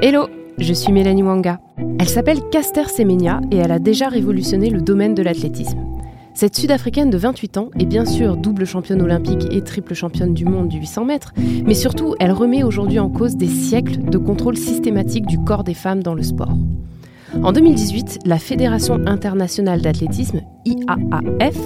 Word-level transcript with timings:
Hello, 0.00 0.28
je 0.58 0.72
suis 0.72 0.92
Mélanie 0.92 1.22
Wanga. 1.22 1.58
Elle 1.98 2.08
s'appelle 2.08 2.40
Caster 2.50 2.84
Semenya 2.84 3.40
et 3.50 3.56
elle 3.56 3.72
a 3.72 3.78
déjà 3.78 4.08
révolutionné 4.08 4.70
le 4.70 4.80
domaine 4.80 5.14
de 5.14 5.22
l'athlétisme. 5.22 5.78
Cette 6.34 6.56
Sud-Africaine 6.56 7.10
de 7.10 7.18
28 7.18 7.56
ans 7.58 7.70
est 7.78 7.84
bien 7.84 8.04
sûr 8.04 8.36
double 8.36 8.64
championne 8.64 9.02
olympique 9.02 9.46
et 9.50 9.62
triple 9.62 9.94
championne 9.94 10.34
du 10.34 10.44
monde 10.44 10.68
du 10.68 10.78
800 10.78 11.04
mètres, 11.04 11.34
mais 11.66 11.74
surtout 11.74 12.14
elle 12.20 12.32
remet 12.32 12.62
aujourd'hui 12.62 12.98
en 12.98 13.10
cause 13.10 13.36
des 13.36 13.48
siècles 13.48 14.04
de 14.04 14.18
contrôle 14.18 14.56
systématique 14.56 15.26
du 15.26 15.38
corps 15.38 15.64
des 15.64 15.74
femmes 15.74 16.02
dans 16.02 16.14
le 16.14 16.22
sport. 16.22 16.52
En 17.42 17.52
2018, 17.52 18.20
la 18.24 18.38
Fédération 18.38 18.98
internationale 19.06 19.82
d'athlétisme, 19.82 20.40
IAAF, 20.64 21.56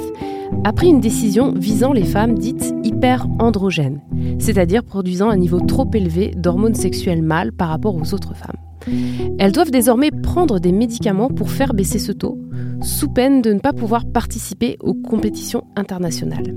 a 0.64 0.72
pris 0.72 0.88
une 0.88 1.00
décision 1.00 1.52
visant 1.52 1.92
les 1.92 2.04
femmes 2.04 2.38
dites 2.38 2.74
hyperandrogènes, 2.84 4.00
c'est-à-dire 4.38 4.84
produisant 4.84 5.30
un 5.30 5.36
niveau 5.36 5.60
trop 5.60 5.88
élevé 5.94 6.32
d'hormones 6.36 6.74
sexuelles 6.74 7.22
mâles 7.22 7.52
par 7.52 7.68
rapport 7.68 7.94
aux 7.94 8.12
autres 8.12 8.34
femmes. 8.34 8.56
Elles 9.38 9.52
doivent 9.52 9.70
désormais 9.70 10.10
prendre 10.10 10.58
des 10.58 10.72
médicaments 10.72 11.28
pour 11.28 11.50
faire 11.50 11.74
baisser 11.74 11.98
ce 11.98 12.12
taux, 12.12 12.38
sous 12.82 13.08
peine 13.08 13.40
de 13.40 13.52
ne 13.52 13.60
pas 13.60 13.72
pouvoir 13.72 14.04
participer 14.04 14.76
aux 14.80 14.94
compétitions 14.94 15.64
internationales. 15.76 16.54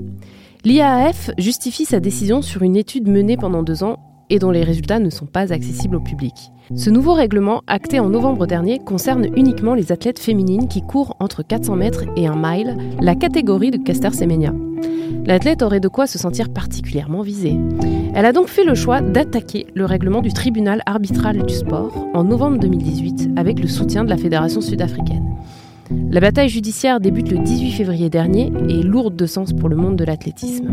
L'IAAF 0.64 1.30
justifie 1.38 1.84
sa 1.84 2.00
décision 2.00 2.42
sur 2.42 2.62
une 2.62 2.76
étude 2.76 3.08
menée 3.08 3.36
pendant 3.36 3.62
deux 3.62 3.84
ans 3.84 3.98
et 4.30 4.38
dont 4.38 4.50
les 4.50 4.64
résultats 4.64 4.98
ne 4.98 5.10
sont 5.10 5.26
pas 5.26 5.52
accessibles 5.52 5.96
au 5.96 6.00
public. 6.00 6.52
Ce 6.74 6.90
nouveau 6.90 7.12
règlement, 7.12 7.62
acté 7.66 8.00
en 8.00 8.08
novembre 8.08 8.46
dernier, 8.46 8.78
concerne 8.78 9.26
uniquement 9.36 9.74
les 9.74 9.92
athlètes 9.92 10.18
féminines 10.18 10.68
qui 10.68 10.82
courent 10.82 11.16
entre 11.20 11.42
400 11.42 11.76
mètres 11.76 12.04
et 12.16 12.26
1 12.26 12.34
mile, 12.36 12.76
la 13.00 13.14
catégorie 13.14 13.70
de 13.70 13.78
Caster 13.78 14.10
Semenya. 14.10 14.52
L'athlète 15.24 15.62
aurait 15.62 15.80
de 15.80 15.88
quoi 15.88 16.06
se 16.06 16.18
sentir 16.18 16.48
particulièrement 16.50 17.22
visée. 17.22 17.56
Elle 18.14 18.24
a 18.24 18.32
donc 18.32 18.48
fait 18.48 18.64
le 18.64 18.74
choix 18.74 19.00
d'attaquer 19.00 19.66
le 19.74 19.84
règlement 19.84 20.22
du 20.22 20.32
tribunal 20.32 20.82
arbitral 20.86 21.44
du 21.44 21.54
sport 21.54 22.06
en 22.14 22.24
novembre 22.24 22.58
2018 22.58 23.30
avec 23.36 23.60
le 23.60 23.68
soutien 23.68 24.04
de 24.04 24.10
la 24.10 24.16
Fédération 24.16 24.60
sud-africaine. 24.60 25.36
La 26.10 26.20
bataille 26.20 26.48
judiciaire 26.48 27.00
débute 27.00 27.30
le 27.30 27.38
18 27.38 27.72
février 27.72 28.10
dernier 28.10 28.52
et 28.68 28.80
est 28.80 28.82
lourde 28.82 29.16
de 29.16 29.26
sens 29.26 29.52
pour 29.52 29.68
le 29.68 29.76
monde 29.76 29.96
de 29.96 30.04
l'athlétisme. 30.04 30.68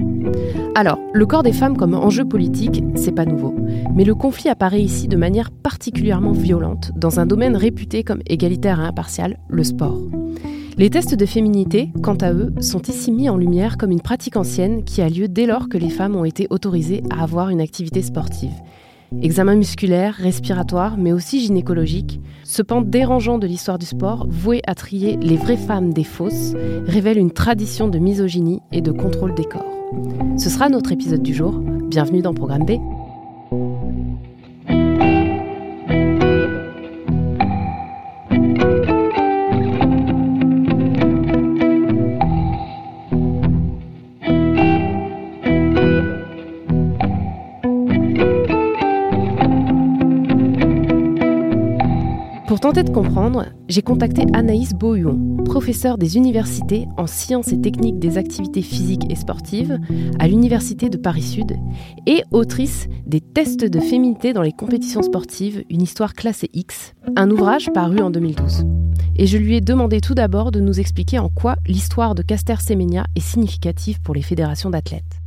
Alors, 0.75 0.99
le 1.13 1.25
corps 1.25 1.43
des 1.43 1.53
femmes 1.53 1.77
comme 1.77 1.93
enjeu 1.93 2.25
politique, 2.25 2.83
c'est 2.95 3.11
pas 3.11 3.25
nouveau, 3.25 3.53
mais 3.95 4.03
le 4.05 4.15
conflit 4.15 4.49
apparaît 4.49 4.81
ici 4.81 5.07
de 5.07 5.17
manière 5.17 5.51
particulièrement 5.51 6.31
violente 6.31 6.91
dans 6.95 7.19
un 7.19 7.25
domaine 7.25 7.55
réputé 7.55 8.03
comme 8.03 8.21
égalitaire 8.25 8.79
et 8.79 8.85
impartial, 8.85 9.37
le 9.49 9.63
sport. 9.63 9.99
Les 10.77 10.89
tests 10.89 11.15
de 11.15 11.25
féminité, 11.27 11.91
quant 12.01 12.15
à 12.15 12.33
eux, 12.33 12.53
sont 12.59 12.81
ici 12.81 13.11
mis 13.11 13.29
en 13.29 13.37
lumière 13.37 13.77
comme 13.77 13.91
une 13.91 14.01
pratique 14.01 14.37
ancienne 14.37 14.83
qui 14.83 15.01
a 15.01 15.09
lieu 15.09 15.27
dès 15.27 15.45
lors 15.45 15.69
que 15.69 15.77
les 15.77 15.89
femmes 15.89 16.15
ont 16.15 16.25
été 16.25 16.47
autorisées 16.49 17.03
à 17.11 17.21
avoir 17.21 17.49
une 17.49 17.61
activité 17.61 18.01
sportive 18.01 18.53
Examens 19.21 19.55
musculaires, 19.55 20.15
respiratoires, 20.15 20.97
mais 20.97 21.13
aussi 21.13 21.39
gynécologiques, 21.39 22.19
ce 22.43 22.61
pan 22.61 22.81
dérangeant 22.81 23.37
de 23.37 23.47
l'histoire 23.47 23.77
du 23.77 23.85
sport, 23.85 24.25
voué 24.29 24.61
à 24.67 24.75
trier 24.75 25.17
les 25.17 25.37
vraies 25.37 25.57
femmes 25.57 25.93
des 25.93 26.03
fausses, 26.03 26.53
révèle 26.85 27.17
une 27.17 27.31
tradition 27.31 27.87
de 27.87 27.99
misogynie 27.99 28.61
et 28.71 28.81
de 28.81 28.91
contrôle 28.91 29.33
des 29.35 29.45
corps. 29.45 29.65
Ce 30.37 30.49
sera 30.49 30.69
notre 30.69 30.91
épisode 30.91 31.21
du 31.23 31.33
jour. 31.33 31.59
Bienvenue 31.59 32.21
dans 32.21 32.33
Programme 32.33 32.65
B. 32.65 32.71
tenter 52.63 52.83
de 52.83 52.91
comprendre, 52.91 53.47
j'ai 53.67 53.81
contacté 53.81 54.23
Anaïs 54.31 54.73
Beauhuon, 54.73 55.43
professeure 55.43 55.97
des 55.97 56.15
universités 56.15 56.87
en 56.95 57.07
sciences 57.07 57.49
et 57.49 57.59
techniques 57.59 57.99
des 57.99 58.17
activités 58.17 58.61
physiques 58.61 59.03
et 59.11 59.17
sportives 59.17 59.81
à 60.17 60.29
l'Université 60.29 60.89
de 60.89 60.95
Paris-Sud 60.95 61.57
et 62.07 62.23
autrice 62.31 62.87
des 63.05 63.19
tests 63.19 63.65
de 63.65 63.79
féminité 63.81 64.31
dans 64.31 64.41
les 64.41 64.53
compétitions 64.53 65.01
sportives, 65.01 65.65
une 65.69 65.81
histoire 65.81 66.13
classée 66.13 66.49
X, 66.53 66.93
un 67.17 67.29
ouvrage 67.31 67.69
paru 67.73 67.99
en 67.99 68.09
2012. 68.09 68.63
Et 69.17 69.27
je 69.27 69.37
lui 69.37 69.57
ai 69.57 69.61
demandé 69.61 69.99
tout 69.99 70.15
d'abord 70.15 70.51
de 70.51 70.61
nous 70.61 70.79
expliquer 70.79 71.19
en 71.19 71.27
quoi 71.27 71.57
l'histoire 71.67 72.15
de 72.15 72.21
Caster 72.21 72.55
Semenya 72.65 73.07
est 73.17 73.19
significative 73.19 74.01
pour 74.01 74.15
les 74.15 74.21
fédérations 74.21 74.69
d'athlètes. 74.69 75.22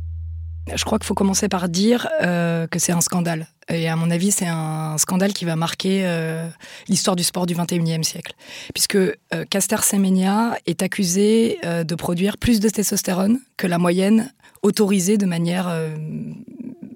Je 0.75 0.83
crois 0.83 0.99
qu'il 0.99 1.07
faut 1.07 1.13
commencer 1.13 1.47
par 1.49 1.69
dire 1.69 2.07
euh, 2.21 2.67
que 2.67 2.79
c'est 2.79 2.91
un 2.91 3.01
scandale. 3.01 3.47
Et 3.69 3.87
à 3.89 3.95
mon 3.95 4.11
avis, 4.11 4.31
c'est 4.31 4.47
un 4.47 4.97
scandale 4.97 5.33
qui 5.33 5.45
va 5.45 5.55
marquer 5.55 6.01
euh, 6.05 6.47
l'histoire 6.87 7.15
du 7.15 7.23
sport 7.23 7.45
du 7.45 7.55
21e 7.55 8.03
siècle. 8.03 8.33
Puisque 8.73 8.95
euh, 8.95 9.15
Caster 9.49 9.77
Semenya 9.81 10.57
est 10.65 10.83
accusé 10.83 11.59
de 11.63 11.95
produire 11.95 12.37
plus 12.37 12.59
de 12.59 12.69
testostérone 12.69 13.39
que 13.57 13.67
la 13.67 13.77
moyenne 13.77 14.33
autorisée 14.63 15.17
de 15.17 15.25
manière 15.25 15.71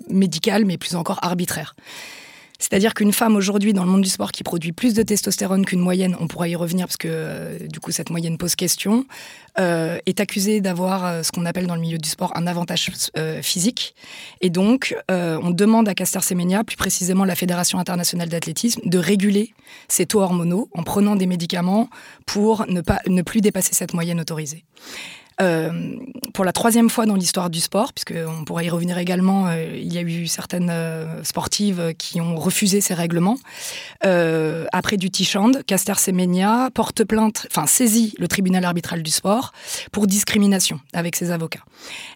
médicale, 0.10 0.66
mais 0.66 0.78
plus 0.78 0.96
encore 0.96 1.20
arbitraire. 1.22 1.76
C'est-à-dire 2.62 2.94
qu'une 2.94 3.12
femme 3.12 3.36
aujourd'hui 3.36 3.74
dans 3.74 3.84
le 3.84 3.90
monde 3.90 4.04
du 4.04 4.10
sport 4.10 4.32
qui 4.32 4.44
produit 4.44 4.72
plus 4.72 4.94
de 4.94 5.02
testostérone 5.02 5.66
qu'une 5.66 5.80
moyenne, 5.80 6.16
on 6.20 6.28
pourra 6.28 6.48
y 6.48 6.56
revenir 6.56 6.86
parce 6.86 6.96
que 6.96 7.08
euh, 7.10 7.58
du 7.68 7.80
coup 7.80 7.92
cette 7.92 8.12
moyenne 8.12 8.38
pose 8.38 8.56
question, 8.56 9.06
euh, 9.60 9.98
est 10.06 10.20
accusée 10.20 10.62
d'avoir 10.62 11.04
euh, 11.04 11.24
ce 11.24 11.32
qu'on 11.32 11.46
appelle 11.46 11.66
dans 11.66 11.74
le 11.74 11.82
milieu 11.82 11.98
du 11.98 12.08
sport 12.08 12.32
un 12.36 12.46
avantage 12.46 12.92
physique. 13.42 13.96
Et 14.42 14.52
donc 14.52 14.96
on 15.10 15.50
demande 15.50 15.90
à 15.90 15.96
Caster 15.96 16.22
Semenya, 16.22 16.64
plus 16.64 16.78
précisément 16.78 17.26
la 17.26 17.36
Fédération 17.36 17.80
internationale 17.80 18.30
d'athlétisme, 18.30 18.82
de 18.86 18.98
réguler 19.00 19.54
ses 19.88 20.06
taux 20.06 20.22
hormonaux 20.22 20.70
en 20.74 20.84
prenant 20.84 21.16
des 21.16 21.26
médicaments 21.26 21.90
pour 22.28 22.66
ne, 22.68 22.82
pas, 22.82 23.00
ne 23.08 23.24
plus 23.24 23.42
dépasser 23.42 23.74
cette 23.74 23.94
moyenne 23.94 24.20
autorisée. 24.20 24.66
Euh, 25.42 25.72
pour 26.34 26.46
la 26.46 26.54
troisième 26.54 26.90
fois 26.90 27.06
dans 27.06 27.16
l'histoire 27.16 27.50
du 27.50 27.60
sport, 27.60 27.92
puisqu'on 27.94 28.46
pourrait 28.46 28.66
y 28.66 28.70
revenir 28.70 28.98
également, 28.98 29.48
euh, 29.48 29.76
il 29.76 29.94
y 29.94 29.98
a 29.98 30.02
eu 30.02 30.28
certaines 30.28 30.70
euh, 30.70 31.24
sportives 31.24 31.94
qui 31.98 32.22
ont 32.22 32.36
refusé 32.36 32.80
ces 32.80 32.94
règlements. 32.94 33.38
après 34.02 34.98
du 34.98 35.10
Tichand, 35.10 35.52
Caster 35.68 35.96
Semenya 35.98 36.70
porte 36.74 37.04
plainte, 37.04 37.48
enfin 37.50 37.66
saisit 37.68 38.14
le 38.18 38.28
tribunal 38.28 38.64
arbitral 38.66 39.04
du 39.04 39.12
sport 39.12 39.52
pour 39.92 40.08
discrimination 40.08 40.80
avec 40.94 41.16
ses 41.16 41.32
avocats. 41.32 41.64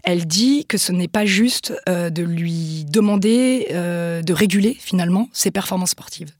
Elle 0.03 0.25
dit 0.25 0.65
que 0.65 0.77
ce 0.77 0.91
n'est 0.91 1.07
pas 1.07 1.25
juste 1.25 1.73
de 1.87 2.23
lui 2.23 2.85
demander 2.85 3.67
de 3.71 4.33
réguler 4.33 4.77
finalement 4.79 5.29
ses 5.33 5.51
performances 5.51 5.91
sportives. 5.91 6.31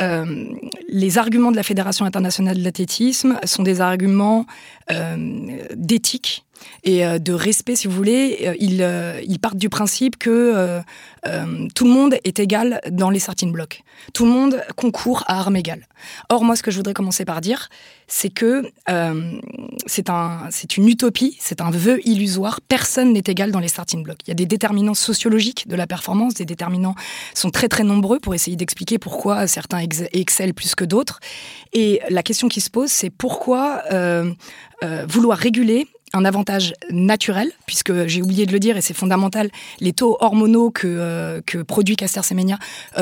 Euh, 0.00 0.54
les 0.88 1.18
arguments 1.18 1.50
de 1.50 1.56
la 1.56 1.62
Fédération 1.62 2.04
internationale 2.04 2.58
de 2.58 2.64
l'athlétisme 2.64 3.38
sont 3.44 3.62
des 3.62 3.80
arguments 3.80 4.46
euh, 4.90 5.16
d'éthique 5.74 6.44
et 6.84 7.04
euh, 7.04 7.18
de 7.18 7.32
respect, 7.32 7.76
si 7.76 7.86
vous 7.86 7.94
voulez. 7.94 8.56
Ils, 8.60 8.86
ils 9.26 9.38
partent 9.38 9.56
du 9.56 9.68
principe 9.68 10.16
que 10.18 10.80
tout 11.74 11.84
le 11.84 11.90
monde 11.90 12.16
est 12.24 12.38
égal 12.38 12.80
dans 12.90 13.10
les 13.10 13.18
starting 13.18 13.52
blocks. 13.52 13.82
Tout 14.12 14.24
le 14.24 14.30
monde 14.30 14.62
concourt 14.76 15.24
à 15.26 15.40
armes 15.40 15.56
égales. 15.56 15.86
Or, 16.28 16.44
moi, 16.44 16.56
ce 16.56 16.62
que 16.62 16.70
je 16.70 16.76
voudrais 16.76 16.94
commencer 16.94 17.24
par 17.24 17.40
dire, 17.40 17.68
c'est 18.06 18.30
que 18.30 18.70
c'est 19.86 20.10
un, 20.10 20.48
une 20.76 20.88
utopie, 20.88 21.36
c'est 21.40 21.60
un 21.60 21.70
vœu 21.70 22.00
illusoire. 22.04 22.60
Personne 22.60 23.12
n'est 23.12 23.24
égal 23.26 23.50
dans 23.50 23.60
les 23.60 23.68
starting 23.68 24.02
blocks. 24.02 24.20
Il 24.26 24.28
y 24.28 24.32
a 24.32 24.34
des 24.34 24.46
déterminants 24.46 24.94
sociologiques 24.94 25.68
de 25.68 25.76
la 25.76 25.86
performance, 25.86 26.34
des 26.34 26.44
déterminants 26.44 26.94
sont 27.34 27.50
très 27.50 27.68
très 27.68 27.84
nombreux 27.84 28.18
pour 28.18 28.34
essayer 28.34 28.56
d'expliquer 28.56 28.98
pourquoi 28.98 29.46
certains 29.46 29.78
excellent 30.12 30.52
plus 30.52 30.74
que 30.74 30.84
d'autres. 30.84 31.20
Et 31.72 32.00
la 32.10 32.22
question 32.22 32.48
qui 32.48 32.60
se 32.60 32.70
pose, 32.70 32.90
c'est 32.90 33.10
pourquoi 33.10 33.82
euh, 33.92 34.32
euh, 34.82 35.04
vouloir 35.08 35.38
réguler 35.38 35.86
un 36.12 36.24
avantage 36.24 36.74
naturel, 36.90 37.50
puisque 37.66 38.06
j'ai 38.06 38.22
oublié 38.22 38.46
de 38.46 38.52
le 38.52 38.58
dire 38.58 38.76
et 38.76 38.80
c'est 38.80 38.94
fondamental, 38.94 39.50
les 39.80 39.92
taux 39.92 40.16
hormonaux 40.20 40.70
que, 40.70 40.86
euh, 40.86 41.40
produit 41.66 41.96
Caster 41.96 42.22
Semenya 42.22 42.58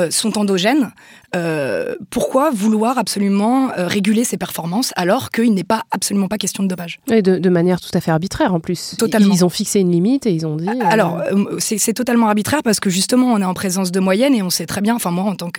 sont 0.09 0.37
endogènes. 0.37 0.91
Euh, 1.35 1.95
pourquoi 2.09 2.51
vouloir 2.51 2.97
absolument 2.97 3.69
euh, 3.71 3.87
réguler 3.87 4.23
ses 4.23 4.37
performances 4.37 4.93
alors 4.95 5.29
qu'il 5.29 5.53
n'est 5.53 5.65
pas 5.65 5.83
absolument 5.91 6.29
pas 6.29 6.37
question 6.37 6.63
de 6.63 6.69
dopage? 6.69 6.99
Et 7.11 7.21
de, 7.21 7.49
manière 7.49 7.81
tout 7.81 7.89
à 7.93 8.01
fait 8.01 8.11
arbitraire 8.11 8.53
en 8.53 8.59
plus. 8.59 8.95
Totalement. 8.97 9.33
Ils 9.33 9.43
ont 9.43 9.49
fixé 9.49 9.79
une 9.79 9.91
limite 9.91 10.25
et 10.25 10.31
ils 10.31 10.45
ont 10.45 10.55
dit. 10.55 10.67
Alors, 10.81 11.21
c'est 11.59 11.93
totalement 11.93 12.27
arbitraire 12.27 12.63
parce 12.63 12.79
que 12.79 12.89
justement, 12.89 13.33
on 13.33 13.41
est 13.41 13.45
en 13.45 13.53
présence 13.53 13.91
de 13.91 13.99
moyenne 13.99 14.33
et 14.35 14.41
on 14.41 14.49
sait 14.49 14.65
très 14.65 14.81
bien, 14.81 14.95
enfin 14.95 15.11
moi 15.11 15.25
en 15.25 15.35
tant 15.35 15.49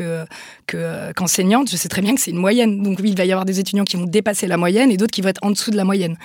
qu'enseignante, 0.66 1.70
je 1.70 1.76
sais 1.76 1.88
très 1.88 2.02
bien 2.02 2.14
que 2.14 2.20
c'est 2.20 2.30
une 2.30 2.38
moyenne. 2.38 2.82
Donc 2.82 2.98
oui, 3.02 3.10
il 3.10 3.16
va 3.16 3.24
y 3.24 3.32
avoir 3.32 3.44
des 3.44 3.60
étudiants 3.60 3.84
qui 3.84 3.96
vont 3.96 4.04
dépasser 4.04 4.46
la 4.46 4.56
moyenne 4.56 4.90
et 4.90 4.96
d'autres 4.96 5.12
qui 5.12 5.20
vont 5.20 5.28
être 5.28 5.42
en 5.42 5.50
dessous 5.50 5.70
de 5.70 5.76
la 5.76 5.84
moyenne. 5.84 6.16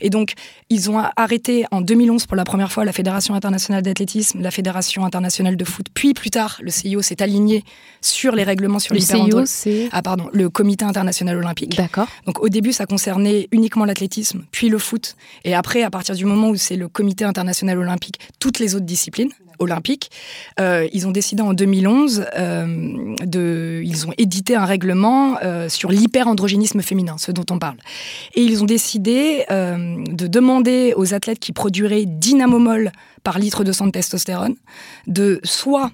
Et 0.00 0.10
donc, 0.10 0.34
ils 0.70 0.90
ont 0.90 1.02
arrêté 1.16 1.64
en 1.70 1.80
2011 1.80 2.26
pour 2.26 2.36
la 2.36 2.44
première 2.44 2.72
fois 2.72 2.84
la 2.84 2.92
Fédération 2.92 3.34
internationale 3.34 3.82
d'athlétisme, 3.82 4.40
la 4.40 4.50
Fédération 4.50 5.04
internationale 5.04 5.56
de 5.56 5.64
foot, 5.64 5.86
puis 5.92 6.14
plus 6.14 6.30
tard, 6.30 6.58
le 6.62 6.70
CIO 6.70 7.02
s'est 7.02 7.22
aligné 7.22 7.64
sur 8.00 8.34
les 8.34 8.42
règlements 8.42 8.78
sur 8.78 8.91
le 8.92 9.00
CIO, 9.00 9.42
c'est 9.46 9.88
ah 9.92 10.02
pardon, 10.02 10.28
le 10.32 10.48
Comité 10.48 10.84
international 10.84 11.36
olympique. 11.36 11.76
D'accord. 11.76 12.08
Donc 12.26 12.40
au 12.42 12.48
début, 12.48 12.72
ça 12.72 12.86
concernait 12.86 13.48
uniquement 13.52 13.84
l'athlétisme, 13.84 14.44
puis 14.50 14.68
le 14.68 14.78
foot, 14.78 15.16
et 15.44 15.54
après, 15.54 15.82
à 15.82 15.90
partir 15.90 16.14
du 16.14 16.24
moment 16.24 16.50
où 16.50 16.56
c'est 16.56 16.76
le 16.76 16.88
Comité 16.88 17.24
international 17.24 17.78
olympique, 17.78 18.18
toutes 18.38 18.58
les 18.58 18.74
autres 18.74 18.86
disciplines 18.86 19.30
olympiques, 19.58 20.10
euh, 20.60 20.88
ils 20.92 21.06
ont 21.06 21.10
décidé 21.12 21.42
en 21.42 21.54
2011 21.54 22.26
euh, 22.36 23.16
de, 23.24 23.80
ils 23.84 24.06
ont 24.06 24.12
édité 24.18 24.56
un 24.56 24.64
règlement 24.64 25.36
euh, 25.42 25.68
sur 25.68 25.90
l'hyperandrogénisme 25.90 26.82
féminin, 26.82 27.16
ce 27.18 27.32
dont 27.32 27.46
on 27.50 27.58
parle, 27.58 27.76
et 28.34 28.42
ils 28.42 28.62
ont 28.62 28.66
décidé 28.66 29.44
de 29.50 30.26
demander 30.26 30.94
aux 30.96 31.14
athlètes 31.14 31.38
qui 31.38 31.52
produiraient 31.52 32.04
dynamomol 32.06 32.92
par 33.22 33.38
litre 33.38 33.64
de 33.64 33.72
sang 33.72 33.86
de 33.86 33.92
testostérone 33.92 34.56
de 35.06 35.40
soit 35.44 35.90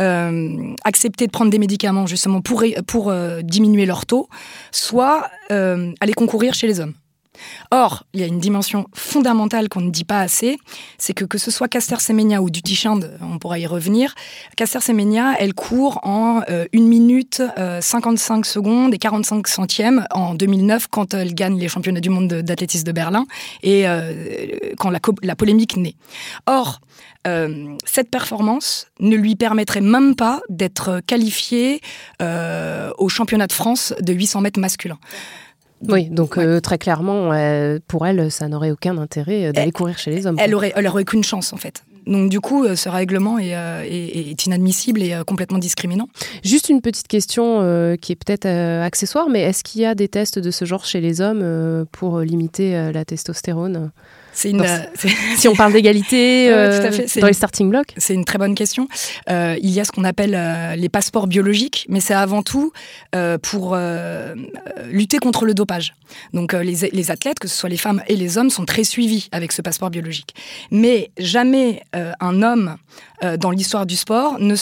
euh, 0.00 0.74
accepter 0.84 1.26
de 1.26 1.30
prendre 1.30 1.50
des 1.50 1.58
médicaments 1.58 2.06
justement 2.06 2.40
pour, 2.40 2.64
pour 2.86 3.10
euh, 3.10 3.42
diminuer 3.42 3.84
leur 3.84 4.06
taux, 4.06 4.28
soit 4.70 5.28
euh, 5.52 5.92
aller 6.00 6.14
concourir 6.14 6.54
chez 6.54 6.66
les 6.66 6.80
hommes. 6.80 6.94
Or, 7.70 8.04
il 8.12 8.20
y 8.20 8.22
a 8.22 8.26
une 8.26 8.38
dimension 8.38 8.86
fondamentale 8.92 9.68
qu'on 9.68 9.80
ne 9.80 9.90
dit 9.90 10.04
pas 10.04 10.20
assez, 10.20 10.58
c'est 10.98 11.14
que 11.14 11.24
que 11.24 11.38
ce 11.38 11.50
soit 11.50 11.68
Caster 11.68 11.96
Semenya 11.98 12.42
ou 12.42 12.50
Duty 12.50 12.84
on 12.86 13.38
pourra 13.38 13.58
y 13.58 13.66
revenir, 13.66 14.14
Caster 14.56 14.80
Semenya, 14.80 15.34
elle 15.38 15.54
court 15.54 16.00
en 16.02 16.42
1 16.48 16.66
minute 16.74 17.42
55 17.80 18.44
secondes 18.44 18.92
et 18.92 18.98
45 18.98 19.48
centièmes 19.48 20.04
en 20.10 20.34
2009 20.34 20.88
quand 20.88 21.14
elle 21.14 21.34
gagne 21.34 21.58
les 21.58 21.68
championnats 21.68 22.00
du 22.00 22.10
monde 22.10 22.28
d'athlétisme 22.28 22.84
de 22.84 22.92
Berlin 22.92 23.24
et 23.62 23.86
quand 24.78 24.90
la, 24.90 25.00
la 25.22 25.36
polémique 25.36 25.78
naît. 25.78 25.94
Or, 26.46 26.82
euh, 27.26 27.76
cette 27.84 28.10
performance 28.10 28.86
ne 28.98 29.14
lui 29.14 29.36
permettrait 29.36 29.82
même 29.82 30.14
pas 30.16 30.40
d'être 30.48 31.00
qualifiée 31.06 31.82
euh, 32.22 32.90
au 32.96 33.10
championnat 33.10 33.46
de 33.46 33.52
France 33.52 33.92
de 34.00 34.12
800 34.14 34.40
mètres 34.40 34.60
masculin. 34.60 34.98
oui, 35.86 36.08
donc 36.08 36.38
euh, 36.38 36.60
très 36.60 36.78
clairement, 36.78 37.30
pour 37.88 38.06
elle, 38.06 38.30
ça 38.30 38.48
n'aurait 38.48 38.70
aucun 38.70 38.96
intérêt 38.96 39.52
d'aller 39.52 39.72
courir 39.72 39.98
chez 39.98 40.10
les 40.10 40.26
hommes. 40.26 40.36
Elle 40.38 40.54
aurait, 40.54 40.72
elle 40.74 40.86
aurait 40.86 41.04
qu'une 41.04 41.24
chance 41.24 41.52
en 41.52 41.58
fait. 41.58 41.84
Donc 42.06 42.30
du 42.30 42.40
coup, 42.40 42.66
ce 42.74 42.88
règlement 42.88 43.38
est, 43.38 44.46
inadmissible 44.46 45.02
et 45.02 45.20
complètement 45.26 45.58
discriminant. 45.58 46.08
Juste 46.42 46.70
une 46.70 46.80
petite 46.80 47.08
question 47.08 47.60
qui 48.00 48.12
est 48.12 48.16
peut-être 48.16 48.46
accessoire, 48.46 49.28
mais 49.28 49.42
est-ce 49.42 49.62
qu'il 49.62 49.82
y 49.82 49.84
a 49.84 49.94
des 49.94 50.08
tests 50.08 50.38
de 50.38 50.50
ce 50.50 50.64
genre 50.64 50.86
chez 50.86 51.02
les 51.02 51.20
hommes 51.20 51.84
pour 51.92 52.20
limiter 52.20 52.90
la 52.92 53.04
testostérone? 53.04 53.90
Une, 54.44 54.64
si 55.36 55.48
on 55.48 55.54
parle 55.54 55.72
d'égalité 55.72 56.52
euh, 56.52 56.90
dans 57.20 57.26
les 57.26 57.32
starting 57.32 57.70
blocks 57.70 57.92
C'est 57.96 58.14
une 58.14 58.24
très 58.24 58.38
bonne 58.38 58.54
question. 58.54 58.88
Euh, 59.28 59.56
il 59.62 59.70
y 59.70 59.80
a 59.80 59.84
ce 59.84 59.92
qu'on 59.92 60.04
appelle 60.04 60.34
euh, 60.34 60.76
les 60.76 60.88
passeports 60.88 61.26
biologiques, 61.26 61.86
mais 61.88 62.00
c'est 62.00 62.14
avant 62.14 62.42
tout 62.42 62.72
pour 63.42 63.76
lutter 64.90 65.18
contre 65.18 65.44
le 65.44 65.54
dopage. 65.54 65.94
Donc 66.32 66.52
les, 66.52 66.90
les, 66.92 67.10
athlètes, 67.10 67.38
que 67.38 67.48
ce 67.48 67.56
soit 67.56 67.68
les 67.68 67.76
femmes 67.76 68.02
et 68.06 68.16
les 68.16 68.38
hommes, 68.38 68.50
sont 68.50 68.64
très 68.64 68.84
suivis 68.84 69.28
avec 69.32 69.52
ce 69.52 69.62
passeport 69.62 69.90
biologique. 69.90 70.34
Mais 70.70 71.10
jamais 71.18 71.82
un 71.92 72.42
homme 72.42 72.76
dans 73.38 73.50
l'histoire 73.50 73.86
du 73.86 73.96
sport 73.96 74.38
ne, 74.38 74.54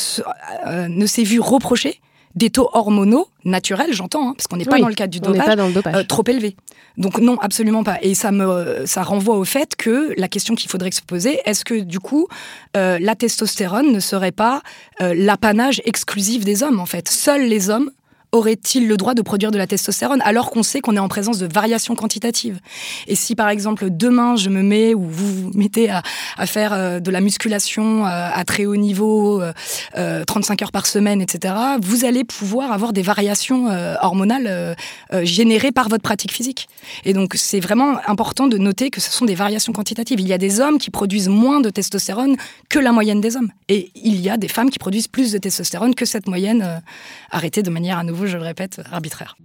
ne 0.88 1.06
s'est 1.06 1.23
vu 1.23 1.41
reprocher 1.41 2.00
des 2.35 2.51
taux 2.51 2.69
hormonaux 2.73 3.29
naturels, 3.45 3.93
j'entends, 3.93 4.31
hein, 4.31 4.35
parce 4.37 4.47
qu'on 4.47 4.57
n'est 4.57 4.65
pas 4.65 4.79
dans 4.79 4.89
le 4.89 4.95
cadre 4.95 5.13
du 5.13 5.21
dopage, 5.21 5.59
euh, 5.87 6.05
trop 6.05 6.25
élevés. 6.27 6.57
Donc 6.97 7.19
non, 7.19 7.37
absolument 7.41 7.85
pas. 7.85 7.99
Et 8.03 8.15
ça 8.15 8.33
me, 8.33 8.85
ça 8.87 9.03
renvoie 9.03 9.37
au 9.37 9.45
fait 9.45 9.77
que 9.77 10.13
la 10.17 10.29
question 10.29 10.55
qu'il 10.55 10.71
faudrait 10.71 10.91
se 10.91 11.03
poser, 11.03 11.41
est-ce 11.45 11.65
que 11.65 11.81
du 11.81 12.01
coup, 12.01 12.29
euh, 12.77 12.99
la 13.01 13.15
testostérone 13.15 13.93
ne 13.93 14.01
serait 14.01 14.33
pas 14.33 14.63
euh, 15.01 15.15
l'apanage 15.17 15.81
exclusif 15.85 16.45
des 16.45 16.63
hommes 16.63 16.81
en 16.81 16.87
fait? 16.87 17.09
Seuls 17.09 17.47
les 17.47 17.71
hommes 17.71 17.91
aurait-il 18.33 18.89
le 18.89 18.97
droit 18.97 19.15
de 19.15 19.23
produire 19.23 19.51
de 19.51 19.59
la 19.59 19.67
testostérone 19.67 20.21
alors 20.25 20.51
qu'on 20.51 20.63
sait 20.63 20.81
qu'on 20.81 20.97
est 20.97 21.01
en 21.01 21.09
présence 21.09 21.39
de 21.39 21.49
variations 21.53 21.95
quantitatives? 21.95 22.61
Et 23.07 23.15
si 23.15 23.35
par 23.35 23.49
exemple 23.49 23.89
demain 23.91 24.37
je 24.37 24.51
me 24.51 24.63
mets 24.63 24.95
ou 24.95 25.03
vous 25.03 25.43
vous 25.43 25.51
mettez 25.55 25.91
à, 25.91 26.03
faire 26.47 26.73
euh, 26.73 27.01
de 27.01 27.11
la 27.11 27.21
musculation 27.21 28.07
euh, 28.07 28.29
à 28.33 28.45
très 28.45 28.67
haut 28.67 28.77
niveau, 28.77 29.43
35 29.95 30.63
euh, 30.63 30.65
heures 30.65 30.73
par 30.73 30.87
semaine, 30.87 31.21
etc., 31.21 31.55
vous 31.81 32.05
allez 32.05 32.25
pouvoir 32.25 32.73
avoir 32.73 32.93
des 32.93 33.03
variations 33.03 33.67
hormonales 34.03 34.77
générées 35.23 35.73
par 35.73 35.89
votre 35.89 36.03
pratique 36.03 36.33
physique. 36.33 36.69
Et 37.05 37.13
donc 37.13 37.35
c'est 37.37 37.61
vraiment 37.61 37.99
important 38.07 38.47
de 38.47 38.59
noter 38.59 38.91
que 38.91 39.01
ce 39.01 39.11
sont 39.11 39.25
des 39.25 39.35
variations 39.35 39.73
quantitatives. 39.73 40.21
Il 40.21 40.29
y 40.29 40.33
a 40.33 40.39
des 40.39 40.61
hommes 40.61 40.79
qui 40.79 40.91
produisent 40.91 41.29
moins 41.29 41.61
de 41.61 41.71
testostérone 41.71 42.37
que 42.69 42.79
la 42.79 42.93
moyenne 42.93 43.21
des 43.21 43.37
hommes. 43.37 43.51
Et 43.69 43.91
il 43.95 44.21
y 44.21 44.31
a 44.31 44.37
des 44.37 44.49
femmes 44.49 44.71
qui 44.71 44.79
produisent 44.79 45.09
plus 45.09 45.33
de 45.33 45.39
testostérone 45.39 45.95
que 45.95 46.05
cette 46.05 46.27
moyenne 46.27 46.83
arrêtée 47.31 47.63
de 47.63 47.71
manière 47.71 47.99
à 47.99 48.05
nouveau 48.05 48.18
je 48.26 48.37
le 48.37 48.43
répète, 48.43 48.81
arbitraire. 48.91 49.37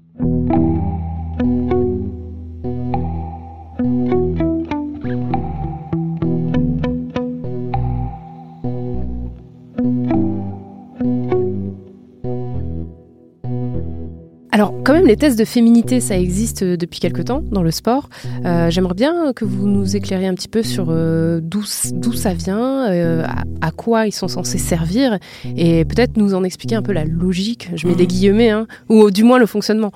Quand 14.84 14.94
même, 14.94 15.08
les 15.08 15.16
tests 15.16 15.40
de 15.40 15.46
féminité, 15.46 16.02
ça 16.02 16.18
existe 16.18 16.64
depuis 16.64 17.00
quelque 17.00 17.22
temps 17.22 17.42
dans 17.52 17.64
le 17.64 17.72
sport. 17.72 18.10
Euh, 18.46 18.70
j'aimerais 18.70 18.94
bien 18.94 19.34
que 19.34 19.46
vous 19.46 19.68
nous 19.68 19.96
éclairiez 19.96 20.28
un 20.28 20.34
petit 20.34 20.50
peu 20.50 20.62
sur 20.62 20.88
euh, 20.90 21.40
d'où 21.42 21.64
ça 21.64 22.34
vient, 22.34 22.92
euh, 22.92 23.26
à, 23.62 23.72
quoi 23.72 24.08
ils 24.08 24.12
sont 24.12 24.28
censés 24.28 24.58
servir, 24.58 25.20
et 25.56 25.86
peut-être 25.86 26.18
nous 26.18 26.34
en 26.34 26.44
expliquer 26.44 26.76
un 26.76 26.82
peu 26.82 26.92
la 26.92 27.06
logique, 27.06 27.70
je 27.76 27.88
mets 27.88 27.96
des 27.96 28.04
mmh. 28.04 28.08
guillemets, 28.08 28.50
hein, 28.50 28.68
ou 28.90 29.10
du 29.10 29.24
moins 29.24 29.40
le 29.40 29.46
fonctionnement. 29.46 29.92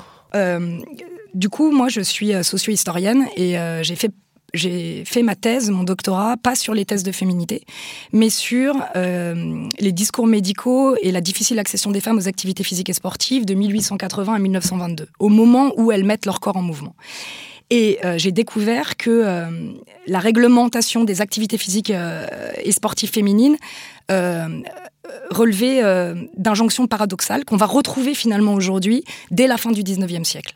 du 1.34 1.50
coup, 1.50 1.72
moi, 1.72 1.90
je 1.90 2.02
suis 2.02 2.32
socio-historienne 2.44 3.26
et 3.36 3.58
j'ai 3.82 3.96
fait 3.96 4.12
j'ai 4.54 5.04
fait 5.06 5.24
ma 5.24 5.36
thèse, 5.36 5.70
mon 5.70 5.84
doctorat, 5.84 6.38
pas 6.38 6.56
sur 6.56 6.74
les 6.74 6.86
tests 6.86 7.06
de 7.06 7.12
féminité, 7.12 7.66
mais 8.14 8.30
sur 8.30 8.76
euh, 8.96 9.68
les 9.80 9.92
discours 9.92 10.28
médicaux 10.28 10.96
et 11.02 11.12
la 11.12 11.22
difficile 11.22 11.60
accession 11.60 11.92
des 11.92 12.00
femmes 12.00 12.18
aux 12.18 12.28
activités 12.28 12.64
physiques 12.64 12.90
et 12.90 12.94
sportives 12.94 13.46
de 13.46 13.54
1880 13.54 14.34
à 14.34 14.40
1922, 14.40 15.08
au 15.20 15.30
moment 15.30 15.74
où 15.78 15.92
elles 15.92 16.06
mettent 16.06 16.26
leur 16.26 16.40
corps 16.40 16.58
en 16.58 16.62
mouvement. 16.62 16.96
Et 17.70 18.00
euh, 18.06 18.18
j'ai 18.18 18.32
découvert 18.32 18.96
que 18.96 19.10
euh, 19.10 19.74
la 20.08 20.20
réglementation 20.20 21.04
des 21.04 21.20
activités 21.20 21.58
physiques 21.58 21.92
et 21.92 22.72
sportives 22.72 23.12
féminines 23.12 23.58
relevait 25.30 25.82
d'injonctions 26.36 26.88
paradoxales 26.88 27.46
qu'on 27.46 27.58
va 27.58 27.66
retrouver 27.66 28.14
finalement 28.14 28.54
aujourd'hui 28.54 29.04
dès 29.32 29.48
la 29.48 29.58
fin 29.58 29.72
du 29.72 29.82
19e 29.82 30.24
siècle 30.24 30.56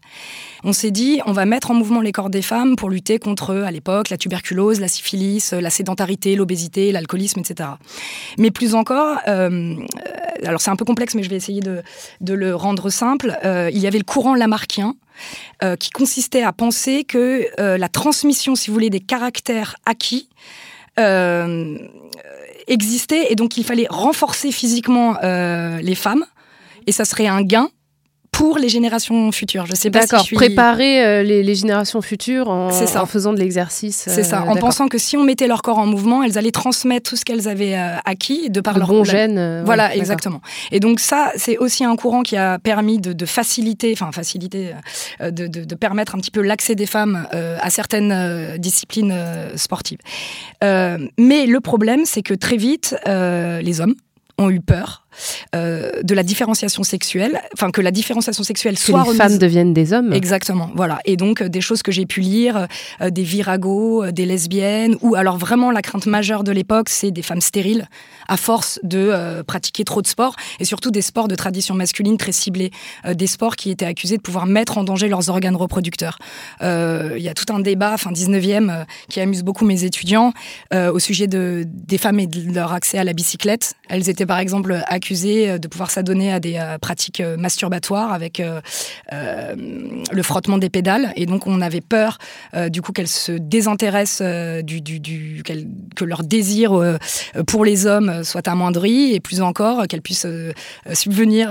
on 0.63 0.73
s'est 0.73 0.91
dit, 0.91 1.21
on 1.25 1.31
va 1.31 1.45
mettre 1.45 1.71
en 1.71 1.73
mouvement 1.73 2.01
les 2.01 2.11
corps 2.11 2.29
des 2.29 2.41
femmes 2.41 2.75
pour 2.75 2.89
lutter 2.89 3.19
contre, 3.19 3.55
à 3.55 3.71
l'époque, 3.71 4.09
la 4.09 4.17
tuberculose, 4.17 4.79
la 4.79 4.87
syphilis, 4.87 5.53
la 5.53 5.69
sédentarité, 5.69 6.35
l'obésité, 6.35 6.91
l'alcoolisme, 6.91 7.39
etc. 7.39 7.69
Mais 8.37 8.51
plus 8.51 8.75
encore, 8.75 9.17
euh, 9.27 9.75
alors 10.45 10.61
c'est 10.61 10.71
un 10.71 10.75
peu 10.75 10.85
complexe, 10.85 11.15
mais 11.15 11.23
je 11.23 11.29
vais 11.29 11.35
essayer 11.35 11.61
de, 11.61 12.33
le 12.33 12.55
rendre 12.55 12.89
simple, 12.89 13.37
euh, 13.43 13.69
il 13.73 13.79
y 13.79 13.87
avait 13.87 13.97
le 13.97 14.03
courant 14.03 14.35
lamarckien, 14.35 14.95
euh, 15.63 15.75
qui 15.75 15.89
consistait 15.89 16.43
à 16.43 16.53
penser 16.53 17.03
que 17.03 17.47
la 17.57 17.89
transmission, 17.89 18.55
si 18.55 18.69
vous 18.69 18.73
voulez, 18.73 18.89
des 18.89 18.99
caractères 18.99 19.75
acquis 19.85 20.29
existait 22.67 23.31
et 23.31 23.35
donc 23.35 23.57
il 23.57 23.63
fallait 23.63 23.87
renforcer 23.89 24.51
physiquement 24.51 25.17
les 25.21 25.95
femmes 25.95 26.25
et 26.87 26.91
ça 26.91 27.05
serait 27.05 27.27
un 27.27 27.41
gain 27.41 27.69
pour 28.31 28.57
les 28.57 28.69
générations 28.69 29.31
futures. 29.31 29.65
Je 29.65 29.75
sais 29.75 29.91
pas 29.91 30.07
si 30.07 30.15
je 30.15 30.21
suis... 30.23 30.35
préparer 30.35 31.05
euh, 31.05 31.23
les, 31.23 31.55
générations 31.55 32.01
futures 32.01 32.49
en, 32.49 32.69
en 32.69 33.05
faisant 33.05 33.33
de 33.33 33.39
l'exercice. 33.39 34.05
C'est 34.07 34.23
ça, 34.23 34.43
en 34.47 34.55
pensant 34.55 34.87
que 34.87 34.97
si 34.97 35.17
on 35.17 35.23
mettait 35.23 35.47
leur 35.47 35.61
corps 35.61 35.79
en 35.79 35.85
mouvement, 35.85 36.23
elles 36.23 36.37
allaient 36.37 36.51
transmettre 36.51 37.09
tout 37.09 37.15
ce 37.15 37.25
qu'elles 37.25 37.47
avaient 37.47 37.77
euh, 37.77 37.97
acquis 38.05 38.49
de 38.49 38.61
par 38.61 38.75
le 38.75 38.79
leur 38.79 38.89
bon 38.89 39.03
gène. 39.03 39.37
Euh, 39.37 39.61
voilà, 39.65 39.95
exactement. 39.95 40.41
Et 40.71 40.79
donc 40.79 40.99
ça, 40.99 41.31
c'est 41.35 41.57
aussi 41.57 41.83
un 41.83 41.95
courant 41.95 42.23
qui 42.23 42.37
a 42.37 42.57
permis 42.57 42.99
de, 42.99 43.25
faciliter, 43.25 43.91
enfin 43.93 44.11
faciliter, 44.11 44.71
de, 45.19 45.47
de, 45.47 45.75
permettre 45.75 46.15
un 46.15 46.17
petit 46.19 46.31
peu 46.31 46.41
l'accès 46.41 46.75
des 46.75 46.85
femmes 46.85 47.27
à 47.31 47.69
certaines 47.69 48.57
disciplines 48.57 49.15
sportives. 49.55 49.99
mais 50.61 51.45
le 51.45 51.59
problème, 51.59 52.01
c'est 52.05 52.23
que 52.23 52.33
très 52.33 52.57
vite, 52.57 52.95
les 53.05 53.81
hommes 53.81 53.95
ont 54.37 54.49
eu 54.49 54.61
peur 54.61 55.05
de 55.53 56.13
la 56.13 56.23
différenciation 56.23 56.83
sexuelle, 56.83 57.41
enfin 57.53 57.71
que 57.71 57.81
la 57.81 57.91
différenciation 57.91 58.43
sexuelle 58.43 58.75
que 58.75 58.81
soit 58.81 59.03
les 59.07 59.17
femmes 59.17 59.37
deviennent 59.37 59.73
des 59.73 59.93
hommes. 59.93 60.13
Exactement, 60.13 60.69
voilà. 60.75 60.99
Et 61.05 61.17
donc 61.17 61.43
des 61.43 61.61
choses 61.61 61.83
que 61.83 61.91
j'ai 61.91 62.05
pu 62.05 62.21
lire, 62.21 62.67
des 63.01 63.23
viragos, 63.23 64.11
des 64.11 64.25
lesbiennes, 64.25 64.95
ou 65.01 65.15
alors 65.15 65.37
vraiment 65.37 65.71
la 65.71 65.81
crainte 65.81 66.05
majeure 66.05 66.43
de 66.43 66.51
l'époque, 66.51 66.89
c'est 66.89 67.11
des 67.11 67.21
femmes 67.21 67.41
stériles 67.41 67.87
à 68.27 68.37
force 68.37 68.79
de 68.83 69.41
pratiquer 69.43 69.83
trop 69.83 70.01
de 70.01 70.07
sport 70.07 70.35
et 70.59 70.65
surtout 70.65 70.91
des 70.91 71.01
sports 71.01 71.27
de 71.27 71.35
tradition 71.35 71.75
masculine 71.75 72.17
très 72.17 72.31
ciblés, 72.31 72.71
des 73.09 73.27
sports 73.27 73.55
qui 73.55 73.71
étaient 73.71 73.85
accusés 73.85 74.17
de 74.17 74.21
pouvoir 74.21 74.45
mettre 74.45 74.77
en 74.77 74.83
danger 74.83 75.07
leurs 75.07 75.29
organes 75.29 75.55
reproducteurs. 75.55 76.17
Il 76.61 77.21
y 77.21 77.29
a 77.29 77.33
tout 77.33 77.51
un 77.53 77.59
débat, 77.59 77.97
fin 77.97 78.11
19e, 78.11 78.85
qui 79.09 79.19
amuse 79.19 79.43
beaucoup 79.43 79.65
mes 79.65 79.83
étudiants 79.83 80.33
au 80.73 80.99
sujet 80.99 81.27
de, 81.27 81.65
des 81.67 81.97
femmes 81.97 82.19
et 82.19 82.27
de 82.27 82.53
leur 82.53 82.73
accès 82.73 82.97
à 82.97 83.03
la 83.03 83.13
bicyclette. 83.13 83.73
Elles 83.89 84.09
étaient 84.09 84.25
par 84.25 84.39
exemple 84.39 84.81
accusées 85.01 85.57
de 85.59 85.67
pouvoir 85.67 85.89
s'adonner 85.89 86.31
à 86.31 86.39
des 86.39 86.59
pratiques 86.81 87.21
masturbatoires 87.37 88.13
avec 88.13 88.41
le 89.11 90.23
frottement 90.23 90.57
des 90.57 90.69
pédales. 90.69 91.11
Et 91.15 91.25
donc 91.25 91.47
on 91.47 91.61
avait 91.61 91.81
peur 91.81 92.17
du 92.69 92.81
coup 92.81 92.91
qu'elles 92.91 93.07
se 93.07 93.31
désintéressent 93.31 94.21
du, 94.63 94.81
du, 94.81 94.99
du 94.99 95.43
que 95.95 96.05
leur 96.05 96.23
désir 96.23 96.71
pour 97.47 97.65
les 97.65 97.85
hommes 97.87 98.23
soit 98.23 98.47
amoindri 98.47 99.13
et 99.15 99.19
plus 99.19 99.41
encore 99.41 99.87
qu'elles 99.87 100.01
puissent 100.01 100.27
subvenir. 100.93 101.49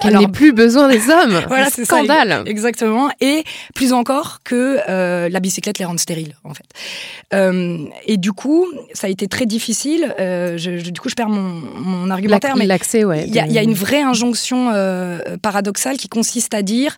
qu'elles 0.00 0.18
n'aient 0.18 0.28
plus 0.28 0.52
besoin 0.52 0.88
des 0.88 1.08
hommes. 1.10 1.40
voilà, 1.48 1.70
c'est 1.70 1.84
scandale. 1.84 2.42
exactement. 2.46 3.08
Et 3.20 3.44
plus 3.74 3.92
encore 3.92 4.40
que 4.42 4.80
la 5.28 5.40
bicyclette 5.40 5.78
les 5.78 5.84
rende 5.84 6.00
stériles 6.00 6.34
en 6.44 6.54
fait. 6.54 6.64
Euh, 7.32 7.78
et 8.06 8.16
du 8.16 8.32
coup, 8.32 8.66
ça 8.92 9.06
a 9.06 9.10
été 9.10 9.28
très 9.28 9.46
difficile. 9.46 10.14
Euh, 10.18 10.56
je, 10.56 10.90
du 10.90 11.00
coup, 11.00 11.08
je 11.08 11.14
perds 11.14 11.28
mon, 11.28 11.60
mon 11.80 12.10
argumentaire. 12.10 12.56
Mais 12.64 12.68
l'accès, 12.68 13.04
ouais. 13.04 13.24
Il 13.26 13.34
y, 13.34 13.52
y, 13.52 13.58
a 13.58 13.62
une 13.62 13.74
vraie 13.74 14.02
injonction 14.02 14.70
euh, 14.72 15.18
paradoxale 15.42 15.96
qui 15.96 16.08
consiste 16.08 16.54
à 16.54 16.62
dire 16.62 16.96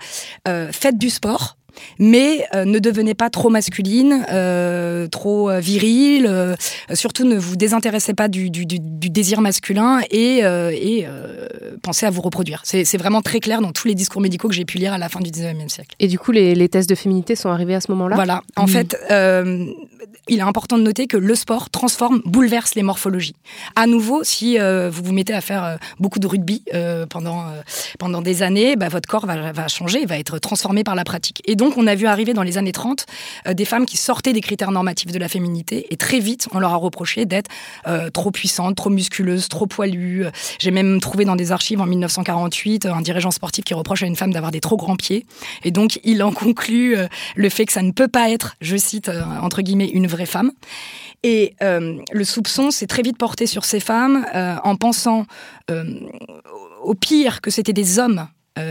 faites 0.71 0.99
du 0.99 1.11
sport 1.11 1.57
mais 1.99 2.47
euh, 2.55 2.65
ne 2.65 2.79
devenez 2.79 3.15
pas 3.15 3.31
trop 3.31 3.49
masculine, 3.49 4.25
euh, 4.31 5.07
trop 5.09 5.51
euh, 5.51 5.61
virile, 5.61 6.57
surtout 6.93 7.25
ne 7.25 7.37
vous 7.37 7.57
désintéressez 7.57 8.15
pas 8.15 8.29
du, 8.29 8.51
du, 8.51 8.67
du, 8.67 8.79
désir 9.11 9.41
masculin 9.41 10.01
et, 10.11 10.39
et 10.39 11.07
pensez 11.83 12.07
à 12.07 12.11
vous 12.11 12.23
reproduire. 12.23 12.61
C'est 12.65 12.97
vraiment 12.97 13.23
très 13.23 13.41
clair 13.41 13.61
dans 13.61 13.73
tous 13.73 13.89
les 13.89 13.95
discours 13.95 14.21
médicaux 14.21 14.49
que 14.49 14.55
j'ai 14.55 14.65
pu 14.65 14.79
lire 14.79 14.93
à 14.93 14.99
la 14.99 15.09
fin 15.09 15.21
du 15.21 15.31
19e 15.31 15.69
siècle. 15.69 15.95
Et 15.99 16.09
du 16.09 16.19
coup, 16.19 16.33
les, 16.33 16.55
les 16.55 16.69
tests 16.69 16.89
de 16.89 16.95
féminité 16.95 17.37
sont 17.37 17.51
arrivés 17.51 17.75
à 17.75 17.81
ce 17.81 17.91
moment-là? 17.93 18.17
Voilà. 18.17 18.43
En 18.57 18.65
mmh. 18.65 18.69
fait, 18.69 18.97
il 20.29 20.39
est 20.39 20.43
important 20.43 20.79
de 20.79 20.83
noter 20.83 21.07
que 21.07 21.17
le 21.17 21.35
sport 21.35 21.71
transforme, 21.71 22.21
bouleverse 22.25 22.75
les 22.75 22.83
morphologies. 22.83 23.37
À 23.75 23.87
nouveau, 23.87 24.25
si 24.25 24.59
vous 24.59 25.03
vous 25.05 25.13
mettez 25.13 25.33
à 25.33 25.41
faire 25.41 25.79
beaucoup 26.01 26.19
de 26.19 26.27
rugby 26.27 26.63
pendant, 27.11 27.45
pendant 27.99 28.23
des 28.23 28.43
années, 28.43 28.77
bah, 28.77 28.89
votre 28.89 29.09
corps 29.09 29.27
va, 29.27 29.53
va 29.53 29.69
changer, 29.69 30.05
va 30.07 30.19
être 30.19 30.39
transformé 30.39 30.85
par 30.85 30.95
la 30.95 31.05
pratique. 31.05 31.43
Et 31.47 31.57
donc, 31.57 31.77
on 31.77 31.87
a 31.87 31.95
vu 31.95 32.07
arriver 32.07 32.35
dans 32.35 32.43
les 32.43 32.59
années 32.59 32.73
30 32.73 33.07
euh, 33.47 33.55
des 33.55 33.65
femmes 33.65 33.87
qui 33.87 33.97
sortaient 33.97 34.33
des 34.33 34.41
critères 34.41 34.71
normatifs 34.71 35.13
de 35.13 35.19
la 35.19 35.29
féminité 35.29 35.87
et 35.91 35.97
très 35.97 36.21
vite, 36.21 36.49
on 36.53 36.59
leur 36.59 36.73
a 36.73 36.77
reproché 36.77 37.27
d'être 37.27 37.51
euh, 37.87 38.11
trop 38.11 38.31
puissantes, 38.31 38.77
trop 38.77 38.91
musculeuses, 38.91 39.49
trop 39.49 39.67
poilues. 39.67 40.27
J'ai 40.59 40.71
même 40.71 41.01
trouvé 41.01 41.25
dans 41.25 41.37
des 41.37 41.53
archives 41.53 41.81
en 41.81 41.87
1948 41.87 42.87
un 42.87 43.01
dirigeant 43.01 43.31
sportif 43.31 43.65
qui 43.65 43.75
reproche 43.75 44.03
à 44.03 44.07
une 44.07 44.17
femme 44.17 44.33
d'avoir 44.33 44.53
des 44.53 44.61
trop 44.61 44.77
grands 44.77 44.97
pieds. 44.97 45.27
Et 45.65 45.71
donc, 45.71 46.01
il 46.05 46.23
en 46.23 46.33
conclut 46.33 46.97
euh, 46.97 47.07
le 47.35 47.49
fait 47.49 47.67
que 47.67 47.73
ça 47.73 47.83
ne 47.83 47.93
peut 47.93 48.09
pas 48.09 48.31
être, 48.31 48.57
je 48.61 48.77
cite, 48.77 49.11
entre 49.43 49.63
guillemets, 49.63 49.91
une 49.97 50.07
vraie 50.07 50.27
femme. 50.27 50.53
Et 51.23 51.55
le 51.61 52.25
soupçon 52.25 52.71
s'est 52.71 52.87
très 52.87 53.03
vite 53.03 53.19
porté 53.19 53.47
sur 53.47 53.65
ces 53.65 53.81
femmes 53.81 54.25
en 54.63 54.77
pensant 54.77 55.27
au 56.83 56.95
pire 56.95 57.41
que 57.41 57.51
c'était 57.51 57.73
des 57.73 57.99
hommes 57.99 58.29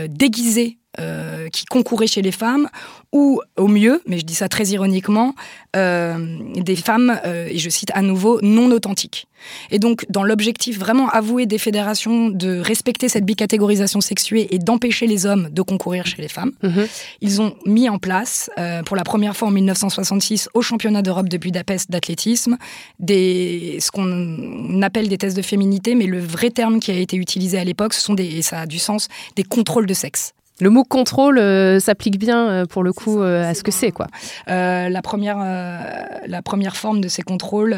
déguisés 0.08 0.78
euh, 0.98 1.48
qui 1.48 1.64
concouraient 1.66 2.06
chez 2.06 2.22
les 2.22 2.32
femmes, 2.32 2.68
ou 3.12 3.40
au 3.56 3.68
mieux, 3.68 4.02
mais 4.06 4.18
je 4.18 4.24
dis 4.24 4.34
ça 4.34 4.48
très 4.48 4.64
ironiquement, 4.68 5.34
euh, 5.76 6.38
des 6.56 6.76
femmes, 6.76 7.20
euh, 7.24 7.48
et 7.50 7.58
je 7.58 7.68
cite 7.68 7.90
à 7.94 8.02
nouveau, 8.02 8.40
non 8.42 8.70
authentiques. 8.70 9.26
Et 9.70 9.78
donc, 9.78 10.06
dans 10.08 10.22
l'objectif 10.22 10.78
vraiment 10.78 11.08
avoué 11.10 11.44
des 11.44 11.58
fédérations 11.58 12.30
de 12.30 12.58
respecter 12.58 13.08
cette 13.08 13.24
bicatégorisation 13.24 14.00
sexuée 14.00 14.48
et 14.54 14.58
d'empêcher 14.58 15.06
les 15.06 15.26
hommes 15.26 15.50
de 15.50 15.62
concourir 15.62 16.06
chez 16.06 16.22
les 16.22 16.28
femmes, 16.28 16.52
mhm. 16.62 16.86
ils 17.20 17.42
ont 17.42 17.54
mis 17.66 17.88
en 17.88 17.98
place, 17.98 18.50
pour 18.86 18.96
la 18.96 19.04
première 19.04 19.36
fois 19.36 19.48
en 19.48 19.52
1966, 19.52 20.48
au 20.54 20.62
championnat 20.62 21.02
d'Europe 21.02 21.28
de 21.28 21.36
Budapest 21.36 21.90
d'athlétisme, 21.90 22.56
des, 22.98 23.78
ce 23.80 23.90
qu'on 23.90 24.80
appelle 24.82 25.08
des 25.08 25.18
tests 25.18 25.36
de 25.36 25.42
féminité, 25.42 25.94
mais 25.94 26.06
le 26.06 26.20
vrai 26.20 26.50
terme 26.50 26.80
qui 26.80 26.90
a 26.90 26.94
été 26.94 27.16
utilisé 27.16 27.58
à 27.58 27.64
l'époque, 27.64 27.92
ce 27.92 28.00
sont 28.00 28.14
des, 28.14 28.24
et 28.24 28.42
ça 28.42 28.60
a 28.60 28.66
du 28.66 28.78
sens, 28.78 29.08
des 29.36 29.44
contrôles 29.44 29.86
de 29.86 29.94
sexe. 29.94 30.32
Le 30.58 30.70
mot 30.70 30.84
contrôle 30.84 31.38
euh, 31.38 31.78
s'applique 31.80 32.18
bien 32.18 32.48
euh, 32.48 32.66
pour 32.66 32.82
le 32.82 32.94
coup 32.94 33.20
euh, 33.20 33.44
à 33.44 33.52
ce 33.52 33.62
que 33.62 33.70
c'est 33.70 33.92
quoi. 33.92 34.06
la 34.46 35.02
première 35.02 35.38
la 36.26 36.42
première 36.42 36.76
forme 36.76 37.00
de 37.00 37.08
ces 37.08 37.22
contrôles 37.22 37.76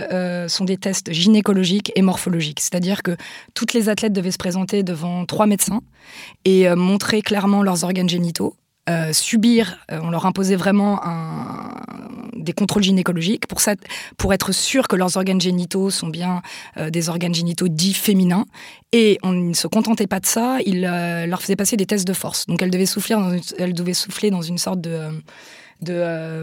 sont 0.49 0.64
des 0.64 0.76
tests 0.76 1.12
gynécologiques 1.12 1.92
et 1.97 2.02
morphologiques, 2.02 2.61
c'est-à-dire 2.61 3.02
que 3.02 3.16
toutes 3.54 3.73
les 3.73 3.88
athlètes 3.88 4.12
devaient 4.12 4.30
se 4.30 4.38
présenter 4.38 4.82
devant 4.82 5.26
trois 5.26 5.47
médecins 5.47 5.80
et 6.44 6.68
montrer 6.75 7.23
clairement 7.23 7.62
leurs 7.62 7.85
organes 7.85 8.08
génitaux 8.08 8.54
euh, 8.88 9.12
subir, 9.12 9.78
euh, 9.90 10.00
on 10.02 10.11
leur 10.11 10.25
imposait 10.25 10.57
vraiment 10.57 11.00
des 12.35 12.52
contrôles 12.52 12.83
gynécologiques 12.83 13.47
pour, 13.47 13.61
ça, 13.61 13.75
pour 14.16 14.33
être 14.33 14.52
sûr 14.52 14.88
que 14.88 14.97
leurs 14.97 15.16
organes 15.16 15.40
génitaux 15.40 15.90
sont 15.90 16.07
bien 16.07 16.40
euh, 16.78 16.88
des 16.88 17.11
organes 17.11 17.35
génitaux 17.35 17.68
dits 17.68 17.92
féminins. 17.92 18.47
Et 18.92 19.18
on 19.23 19.33
ne 19.33 19.52
se 19.52 19.66
contentait 19.66 20.07
pas 20.07 20.21
de 20.21 20.26
ça, 20.26 20.59
il 20.64 20.83
leur 20.83 21.42
faisait 21.42 21.57
passer 21.57 21.76
des 21.76 21.85
tests 21.85 22.07
de 22.07 22.14
force. 22.14 22.47
Donc 22.47 22.62
elles 22.62 22.71
devaient 22.71 22.87
souffler 22.87 23.16
dans 23.16 23.30
une, 23.33 23.42
elles 23.59 23.75
devaient 23.75 23.92
souffler 23.92 24.30
dans 24.30 24.40
une 24.40 24.57
sorte 24.57 24.80
de, 24.80 25.11
de, 25.83 26.42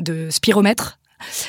de 0.00 0.30
spiromètre 0.30 0.98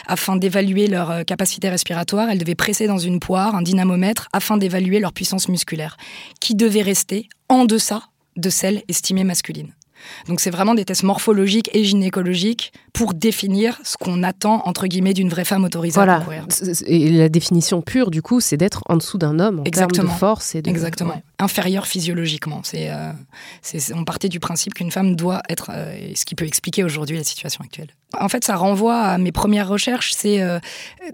afin 0.07 0.35
d'évaluer 0.35 0.87
leur 0.87 1.23
capacité 1.23 1.69
respiratoire. 1.69 2.29
Elles 2.29 2.39
devaient 2.39 2.55
presser 2.55 2.87
dans 2.87 2.97
une 2.97 3.21
poire 3.21 3.55
un 3.55 3.61
dynamomètre 3.61 4.27
afin 4.33 4.57
d'évaluer 4.57 4.99
leur 4.99 5.13
puissance 5.13 5.47
musculaire, 5.47 5.95
qui 6.41 6.55
devait 6.55 6.81
rester 6.81 7.29
en 7.47 7.63
deçà 7.63 8.01
de 8.35 8.49
celle 8.49 8.83
estimée 8.89 9.23
masculine. 9.23 9.71
Donc 10.27 10.39
c'est 10.39 10.49
vraiment 10.49 10.75
des 10.75 10.85
tests 10.85 11.03
morphologiques 11.03 11.69
et 11.73 11.83
gynécologiques 11.83 12.73
pour 12.93 13.13
définir 13.13 13.79
ce 13.83 13.97
qu'on 13.97 14.23
attend, 14.23 14.61
entre 14.65 14.87
guillemets, 14.87 15.13
d'une 15.13 15.29
vraie 15.29 15.45
femme 15.45 15.63
autorisée 15.63 15.99
à 15.99 16.17
concourir. 16.17 16.45
Et 16.85 17.09
la 17.09 17.29
définition 17.29 17.81
pure, 17.81 18.09
du 18.09 18.21
coup, 18.21 18.39
c'est 18.39 18.57
d'être 18.57 18.81
en 18.87 18.97
dessous 18.97 19.17
d'un 19.17 19.39
homme 19.39 19.59
en 19.59 19.63
Exactement. 19.63 20.03
termes 20.07 20.13
de 20.15 20.19
force. 20.19 20.55
Et 20.55 20.61
de... 20.61 20.69
Exactement. 20.69 21.21
Inférieur 21.39 21.87
physiologiquement. 21.87 22.61
Euh, 22.73 23.11
c'est, 23.61 23.93
on 23.93 24.05
partait 24.05 24.29
du 24.29 24.39
principe 24.39 24.73
qu'une 24.73 24.91
femme 24.91 25.15
doit 25.15 25.41
être, 25.49 25.71
euh, 25.73 26.11
ce 26.15 26.25
qui 26.25 26.35
peut 26.35 26.45
expliquer 26.45 26.83
aujourd'hui 26.83 27.17
la 27.17 27.23
situation 27.23 27.63
actuelle. 27.63 27.89
En 28.19 28.29
fait, 28.29 28.43
ça 28.45 28.55
renvoie 28.55 28.99
à 28.99 29.17
mes 29.17 29.31
premières 29.31 29.67
recherches. 29.67 30.13
C'est 30.13 30.41
euh, 30.41 30.59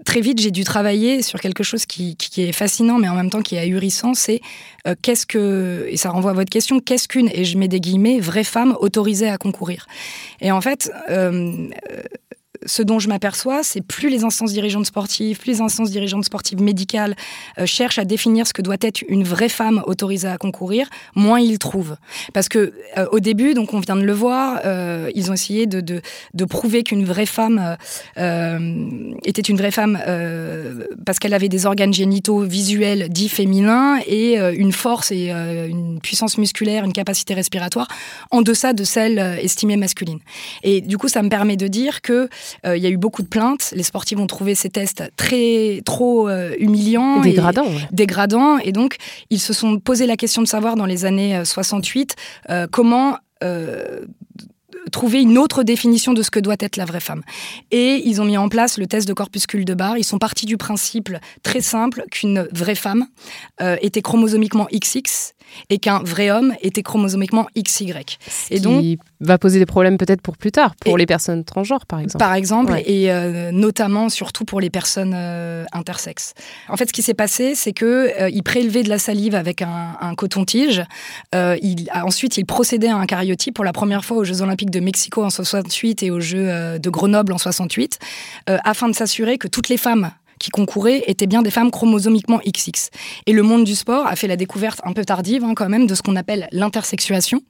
très 0.04 0.20
vite, 0.20 0.40
j'ai 0.40 0.50
dû 0.50 0.62
travailler 0.62 1.22
sur 1.22 1.40
quelque 1.40 1.64
chose 1.64 1.84
qui, 1.86 2.16
qui, 2.16 2.42
est 2.42 2.52
fascinant, 2.52 2.98
mais 2.98 3.08
en 3.08 3.14
même 3.14 3.30
temps 3.30 3.42
qui 3.42 3.56
est 3.56 3.60
ahurissant. 3.60 4.14
C'est 4.14 4.40
qu'est-ce 5.00 5.26
que, 5.26 5.86
et 5.88 5.96
ça 5.96 6.10
renvoie 6.10 6.32
à 6.32 6.34
votre 6.34 6.50
question, 6.50 6.80
qu'est-ce 6.80 7.08
qu'une, 7.08 7.28
et 7.32 7.44
je 7.44 7.56
mets 7.56 7.68
des 7.68 7.80
guillemets, 7.80 8.20
vraie 8.20 8.44
femme 8.44 8.76
autorisée 8.80 9.28
à 9.28 9.38
concourir? 9.38 9.86
Et 10.40 10.50
en 10.50 10.60
fait, 10.60 10.90
euh, 11.08 11.68
ce 12.66 12.82
dont 12.82 12.98
je 12.98 13.08
m'aperçois, 13.08 13.62
c'est 13.62 13.80
plus 13.80 14.08
les 14.08 14.24
instances 14.24 14.52
dirigeantes 14.52 14.86
sportives, 14.86 15.38
plus 15.38 15.52
les 15.52 15.60
instances 15.60 15.90
dirigeantes 15.90 16.24
sportives 16.24 16.60
médicales 16.60 17.14
euh, 17.58 17.66
cherchent 17.66 17.98
à 17.98 18.04
définir 18.04 18.46
ce 18.46 18.52
que 18.52 18.62
doit 18.62 18.76
être 18.80 19.02
une 19.08 19.24
vraie 19.24 19.48
femme 19.48 19.82
autorisée 19.86 20.28
à 20.28 20.38
concourir, 20.38 20.88
moins 21.14 21.40
ils 21.40 21.58
trouvent. 21.58 21.96
Parce 22.32 22.48
que 22.48 22.72
euh, 22.98 23.06
au 23.12 23.20
début, 23.20 23.54
donc 23.54 23.74
on 23.74 23.80
vient 23.80 23.96
de 23.96 24.02
le 24.02 24.12
voir, 24.12 24.60
euh, 24.64 25.10
ils 25.14 25.30
ont 25.30 25.34
essayé 25.34 25.66
de, 25.66 25.80
de, 25.80 26.44
prouver 26.44 26.82
qu'une 26.82 27.04
vraie 27.04 27.24
femme 27.26 27.76
était 28.16 29.42
une 29.42 29.56
vraie 29.56 29.70
femme 29.70 29.98
parce 31.06 31.18
qu'elle 31.18 31.32
avait 31.34 31.48
des 31.48 31.66
organes 31.66 31.94
génitaux 31.94 32.40
visuels 32.40 33.08
dits 33.08 33.28
féminins 33.28 34.00
et 34.06 34.36
une 34.38 34.72
force 34.72 35.12
et 35.12 35.30
une 35.30 36.00
puissance 36.00 36.36
musculaire, 36.36 36.84
une 36.84 36.92
capacité 36.92 37.32
respiratoire 37.32 37.88
en 38.30 38.42
deçà 38.42 38.72
de 38.72 38.84
celle 38.84 39.18
estimée 39.40 39.76
masculine. 39.76 40.18
Et 40.62 40.80
du 40.80 40.98
coup, 40.98 41.08
ça 41.08 41.22
me 41.22 41.28
permet 41.28 41.56
de 41.56 41.68
dire 41.68 42.02
que 42.02 42.28
il 42.64 42.82
y 42.82 42.86
a 42.86 42.90
eu 42.90 42.96
beaucoup 42.96 43.22
de 43.22 43.28
plaintes. 43.28 43.72
Les 43.74 43.82
sportifs 43.82 44.18
ont 44.18 44.26
trouvé 44.26 44.54
ces 44.54 44.70
tests 44.70 45.04
très 45.16 45.82
trop 45.84 46.28
euh, 46.28 46.54
humiliants, 46.58 47.20
dégradants, 47.20 47.64
et, 47.64 47.94
dégradants, 47.94 48.58
et 48.58 48.72
donc 48.72 48.96
ils 49.30 49.40
se 49.40 49.52
sont 49.52 49.78
posé 49.78 50.06
la 50.06 50.16
question 50.16 50.42
de 50.42 50.48
savoir 50.48 50.76
dans 50.76 50.86
les 50.86 51.04
années 51.04 51.44
68 51.44 52.16
euh, 52.50 52.66
comment 52.70 53.18
trouver 54.92 55.20
une 55.20 55.36
autre 55.36 55.62
définition 55.64 56.12
de 56.12 56.22
ce 56.22 56.30
que 56.30 56.38
doit 56.38 56.56
être 56.60 56.76
la 56.76 56.84
vraie 56.84 57.00
femme. 57.00 57.22
Et 57.70 58.02
ils 58.04 58.20
ont 58.20 58.24
mis 58.24 58.36
en 58.36 58.48
place 58.48 58.78
le 58.78 58.86
test 58.86 59.08
de 59.08 59.12
corpuscule 59.12 59.64
de 59.64 59.74
Barr. 59.74 59.98
Ils 59.98 60.04
sont 60.04 60.18
partis 60.18 60.46
du 60.46 60.56
principe 60.56 61.10
très 61.42 61.60
simple 61.60 62.04
qu'une 62.10 62.48
vraie 62.52 62.74
femme 62.76 63.06
était 63.80 64.02
chromosomiquement 64.02 64.68
XX 64.72 65.34
et 65.70 65.78
qu'un 65.78 66.00
vrai 66.00 66.30
homme 66.30 66.54
était 66.60 66.82
chromosomiquement 66.82 67.46
XY. 67.56 67.92
et 68.50 68.60
donc 68.60 68.84
va 69.20 69.38
poser 69.38 69.58
des 69.58 69.66
problèmes 69.66 69.98
peut-être 69.98 70.20
pour 70.20 70.36
plus 70.36 70.52
tard, 70.52 70.74
pour 70.76 70.98
les 70.98 71.06
personnes 71.06 71.44
transgenres 71.44 71.86
par 71.86 72.00
exemple. 72.00 72.18
Par 72.18 72.34
exemple, 72.34 72.74
et 72.84 73.10
euh, 73.10 73.50
notamment 73.52 74.08
surtout 74.08 74.44
pour 74.44 74.60
les 74.60 74.70
personnes 74.70 75.14
euh, 75.14 75.64
intersexes. 75.72 76.34
En 76.68 76.76
fait, 76.76 76.88
ce 76.88 76.92
qui 76.92 77.02
s'est 77.02 77.14
passé, 77.14 77.54
c'est 77.54 77.72
que 77.72 78.20
euh, 78.20 78.30
il 78.30 78.42
prélevait 78.42 78.82
de 78.82 78.88
la 78.88 78.98
salive 78.98 79.34
avec 79.34 79.62
un, 79.62 80.14
coton-tige. 80.16 80.82
il, 81.32 81.88
ensuite, 81.94 82.36
il 82.36 82.44
procédait 82.44 82.88
à 82.88 82.96
un 82.96 83.06
cariotype 83.06 83.54
pour 83.54 83.64
la 83.64 83.72
première 83.72 84.04
fois 84.04 84.18
aux 84.18 84.24
Jeux 84.24 84.42
Olympiques 84.42 84.70
de 84.70 84.80
Mexico 84.80 85.24
en 85.24 85.30
68 85.30 86.02
et 86.02 86.10
aux 86.10 86.20
Jeux 86.20 86.78
de 86.78 86.90
Grenoble 86.90 87.32
en 87.32 87.38
68, 87.38 87.98
afin 88.46 88.88
de 88.88 88.94
s'assurer 88.94 89.38
que 89.38 89.48
toutes 89.48 89.68
les 89.68 89.76
femmes 89.76 90.10
qui 90.42 90.50
concouraient 90.50 91.04
étaient 91.06 91.28
bien 91.28 91.40
des 91.40 91.52
femmes 91.52 91.70
chromosomiquement 91.70 92.40
XX. 92.44 92.90
Et 93.26 93.32
le 93.32 93.44
monde 93.44 93.62
du 93.62 93.76
sport 93.76 94.06
a 94.08 94.16
fait 94.16 94.26
la 94.26 94.36
découverte 94.36 94.80
un 94.84 94.92
peu 94.92 95.04
tardive 95.04 95.44
hein, 95.44 95.54
quand 95.54 95.68
même 95.68 95.86
de 95.86 95.94
ce 95.94 96.02
qu'on 96.02 96.16
appelle 96.16 96.48
l'intersexuation. 96.50 97.42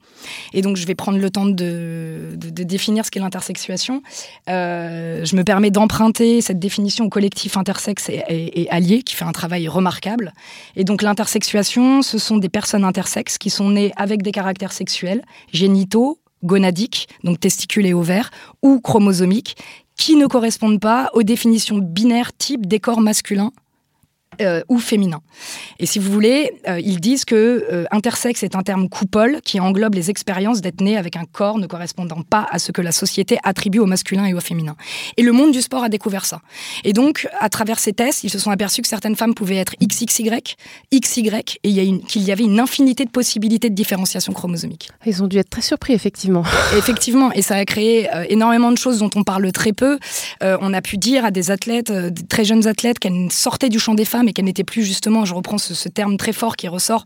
Et 0.53 0.61
donc 0.61 0.77
je 0.77 0.85
vais 0.85 0.93
prendre 0.93 1.17
le 1.17 1.29
temps 1.31 1.47
de, 1.47 2.35
définir 2.37 3.03
ce 3.03 3.09
qu'est 3.09 3.19
l'intersexuation. 3.19 4.03
Euh, 4.47 5.25
je 5.25 5.35
me 5.35 5.43
permets 5.43 5.71
d'emprunter 5.71 6.41
cette 6.41 6.59
définition 6.59 7.05
au 7.05 7.09
collectif 7.09 7.57
intersexe 7.57 8.09
et, 8.09 8.21
et, 8.29 8.69
allié 8.69 9.01
qui 9.01 9.15
fait 9.15 9.25
un 9.25 9.31
travail 9.31 9.67
remarquable. 9.67 10.31
Et 10.75 10.83
donc 10.83 11.01
l'intersexuation, 11.01 12.03
ce 12.03 12.19
sont 12.19 12.37
des 12.37 12.49
personnes 12.49 12.83
intersexes 12.83 13.39
qui 13.39 13.49
sont 13.49 13.71
nées 13.71 13.91
avec 13.95 14.21
des 14.21 14.31
caractères 14.31 14.71
sexuels, 14.71 15.23
génitaux, 15.51 16.19
gonadiques, 16.43 17.07
donc 17.23 17.39
testicules 17.39 17.85
et 17.85 17.93
ovaires, 17.93 18.29
ou 18.61 18.79
chromosomiques, 18.79 19.55
qui 19.97 20.15
ne 20.15 20.27
correspondent 20.27 20.79
pas 20.79 21.09
aux 21.13 21.23
définitions 21.23 21.77
binaires 21.77 22.35
type 22.35 22.65
décor 22.65 23.01
masculin 23.01 23.51
euh, 24.41 24.61
ou 24.69 24.79
féminin. 24.79 25.21
Et 25.79 25.85
si 25.85 25.99
vous 25.99 26.11
voulez, 26.11 26.51
euh, 26.67 26.79
ils 26.79 26.99
disent 26.99 27.25
que 27.25 27.35
euh, 27.71 27.85
intersexe 27.91 28.43
est 28.43 28.55
un 28.55 28.63
terme 28.63 28.89
coupole 28.89 29.41
qui 29.43 29.59
englobe 29.59 29.95
les 29.95 30.09
expériences 30.09 30.61
d'être 30.61 30.81
né 30.81 30.97
avec 30.97 31.15
un 31.15 31.25
corps 31.25 31.59
ne 31.59 31.67
correspondant 31.67 32.21
pas 32.23 32.47
à 32.49 32.59
ce 32.59 32.71
que 32.71 32.81
la 32.81 32.91
société 32.91 33.37
attribue 33.43 33.79
au 33.79 33.85
masculin 33.85 34.25
et 34.25 34.33
au 34.33 34.39
féminin. 34.39 34.75
Et 35.17 35.23
le 35.23 35.31
monde 35.31 35.51
du 35.51 35.61
sport 35.61 35.83
a 35.83 35.89
découvert 35.89 36.25
ça. 36.25 36.41
Et 36.83 36.93
donc, 36.93 37.27
à 37.39 37.49
travers 37.49 37.79
ces 37.79 37.93
tests, 37.93 38.23
ils 38.23 38.29
se 38.29 38.39
sont 38.39 38.51
aperçus 38.51 38.81
que 38.81 38.87
certaines 38.87 39.15
femmes 39.15 39.33
pouvaient 39.33 39.57
être 39.57 39.73
XXY, 39.81 40.55
XY, 40.93 41.31
et 41.63 41.99
qu'il 42.07 42.23
y 42.23 42.31
avait 42.31 42.43
une 42.43 42.59
infinité 42.59 43.05
de 43.05 43.11
possibilités 43.11 43.69
de 43.69 43.75
différenciation 43.75 44.33
chromosomique. 44.33 44.89
Ils 45.05 45.21
ont 45.21 45.27
dû 45.27 45.37
être 45.37 45.49
très 45.49 45.61
surpris, 45.61 45.93
effectivement. 45.93 46.43
effectivement, 46.77 47.31
et 47.33 47.41
ça 47.41 47.55
a 47.55 47.65
créé 47.65 48.09
énormément 48.29 48.71
de 48.71 48.77
choses 48.77 48.99
dont 48.99 49.09
on 49.15 49.23
parle 49.23 49.51
très 49.51 49.73
peu. 49.73 49.99
on 50.41 50.73
a 50.73 50.81
pu 50.81 50.97
dire 50.97 51.25
à 51.25 51.31
des 51.31 51.51
athlètes, 51.51 51.91
des 51.91 52.25
très 52.25 52.45
jeunes 52.45 52.67
athlètes, 52.67 52.99
qu'elles 52.99 53.31
sortaient 53.31 53.69
du 53.69 53.79
champ 53.79 53.93
des 53.93 54.05
femmes 54.05 54.22
mais 54.23 54.33
qu'elle 54.33 54.45
n'était 54.45 54.63
plus 54.63 54.83
justement, 54.83 55.25
je 55.25 55.33
reprends 55.33 55.57
ce, 55.57 55.89
terme 55.89 56.17
très 56.17 56.33
fort 56.33 56.55
qui 56.55 56.67
ressort 56.67 57.05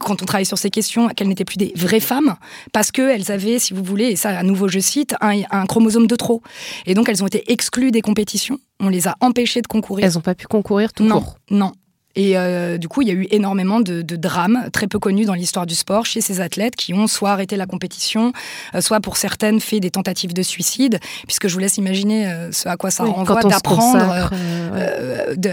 quand 0.00 0.22
on 0.22 0.24
travaille 0.24 0.46
sur 0.46 0.58
ces 0.58 0.70
questions, 0.70 1.08
qu'elles 1.08 1.28
n'étaient 1.28 1.44
plus 1.44 1.58
des 1.58 1.72
vraies 1.76 2.00
femmes, 2.00 2.34
parce 2.72 2.90
qu'elles 2.90 3.30
avaient, 3.30 3.58
si 3.58 3.72
vous 3.72 3.84
voulez, 3.84 4.06
et 4.06 4.16
ça 4.16 4.30
à 4.30 4.42
nouveau 4.42 4.66
je 4.68 4.80
cite, 4.80 5.14
un, 5.20 5.66
chromosome 5.66 6.06
de 6.06 6.16
trop. 6.16 6.42
Et 6.86 6.94
donc 6.94 7.08
elles 7.08 7.22
ont 7.22 7.26
été 7.26 7.52
exclues 7.52 7.90
des 7.90 8.00
compétitions, 8.00 8.58
on 8.80 8.88
les 8.88 9.06
a 9.06 9.16
empêchées 9.20 9.62
de 9.62 9.66
concourir. 9.66 10.06
Elles 10.06 10.14
n'ont 10.14 10.20
pas 10.20 10.34
pu 10.34 10.46
concourir 10.46 10.92
tout 10.92 11.04
non, 11.04 11.20
court 11.20 11.36
Non, 11.50 11.72
et 12.14 12.36
euh, 12.36 12.78
du 12.78 12.88
coup, 12.88 13.02
il 13.02 13.08
y 13.08 13.10
a 13.10 13.14
eu 13.14 13.26
énormément 13.30 13.80
de, 13.80 14.02
drames 14.02 14.68
très 14.72 14.86
peu 14.86 14.98
connus 14.98 15.24
dans 15.24 15.34
l'histoire 15.34 15.66
du 15.66 15.74
sport 15.74 16.04
chez 16.04 16.20
ces 16.20 16.40
athlètes 16.40 16.76
qui 16.76 16.92
ont 16.92 17.06
soit 17.06 17.30
arrêté 17.30 17.56
la 17.56 17.66
compétition, 17.66 18.32
euh, 18.74 18.80
soit 18.80 19.00
pour 19.00 19.16
certaines 19.16 19.58
fait 19.58 19.80
des 19.80 19.90
tentatives 19.90 20.34
de 20.34 20.42
suicide, 20.42 20.98
puisque 21.26 21.48
je 21.48 21.54
vous 21.54 21.58
laisse 21.58 21.78
imaginer 21.78 22.26
euh, 22.26 22.52
ce 22.52 22.68
à 22.68 22.76
quoi 22.76 22.90
ça 22.90 23.04
renvoie 23.04 23.42
d'apprendre, 23.42 24.30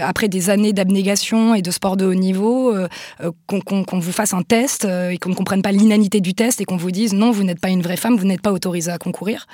après 0.02 0.28
des 0.28 0.50
années 0.50 0.72
d'abnégation 0.72 1.54
et 1.54 1.62
de 1.62 1.70
sport 1.70 1.96
de 1.96 2.04
haut 2.04 2.14
niveau, 2.14 2.74
qu'on 3.46 3.98
vous 3.98 4.12
fasse 4.12 4.34
un 4.34 4.42
test 4.42 4.84
et 4.84 5.18
qu'on 5.18 5.30
ne 5.30 5.34
comprenne 5.34 5.62
pas 5.62 5.72
l'inanité 5.72 6.20
du 6.20 6.34
test 6.34 6.60
et 6.60 6.64
qu'on 6.64 6.76
vous 6.76 6.90
dise 6.90 7.14
non, 7.14 7.30
vous 7.30 7.44
n'êtes 7.44 7.60
pas 7.60 7.70
une 7.70 7.82
vraie 7.82 7.96
femme, 7.96 8.16
vous 8.16 8.26
n'êtes 8.26 8.42
pas 8.42 8.52
autorisée 8.52 8.90
à 8.90 8.98
concourir. 8.98 9.46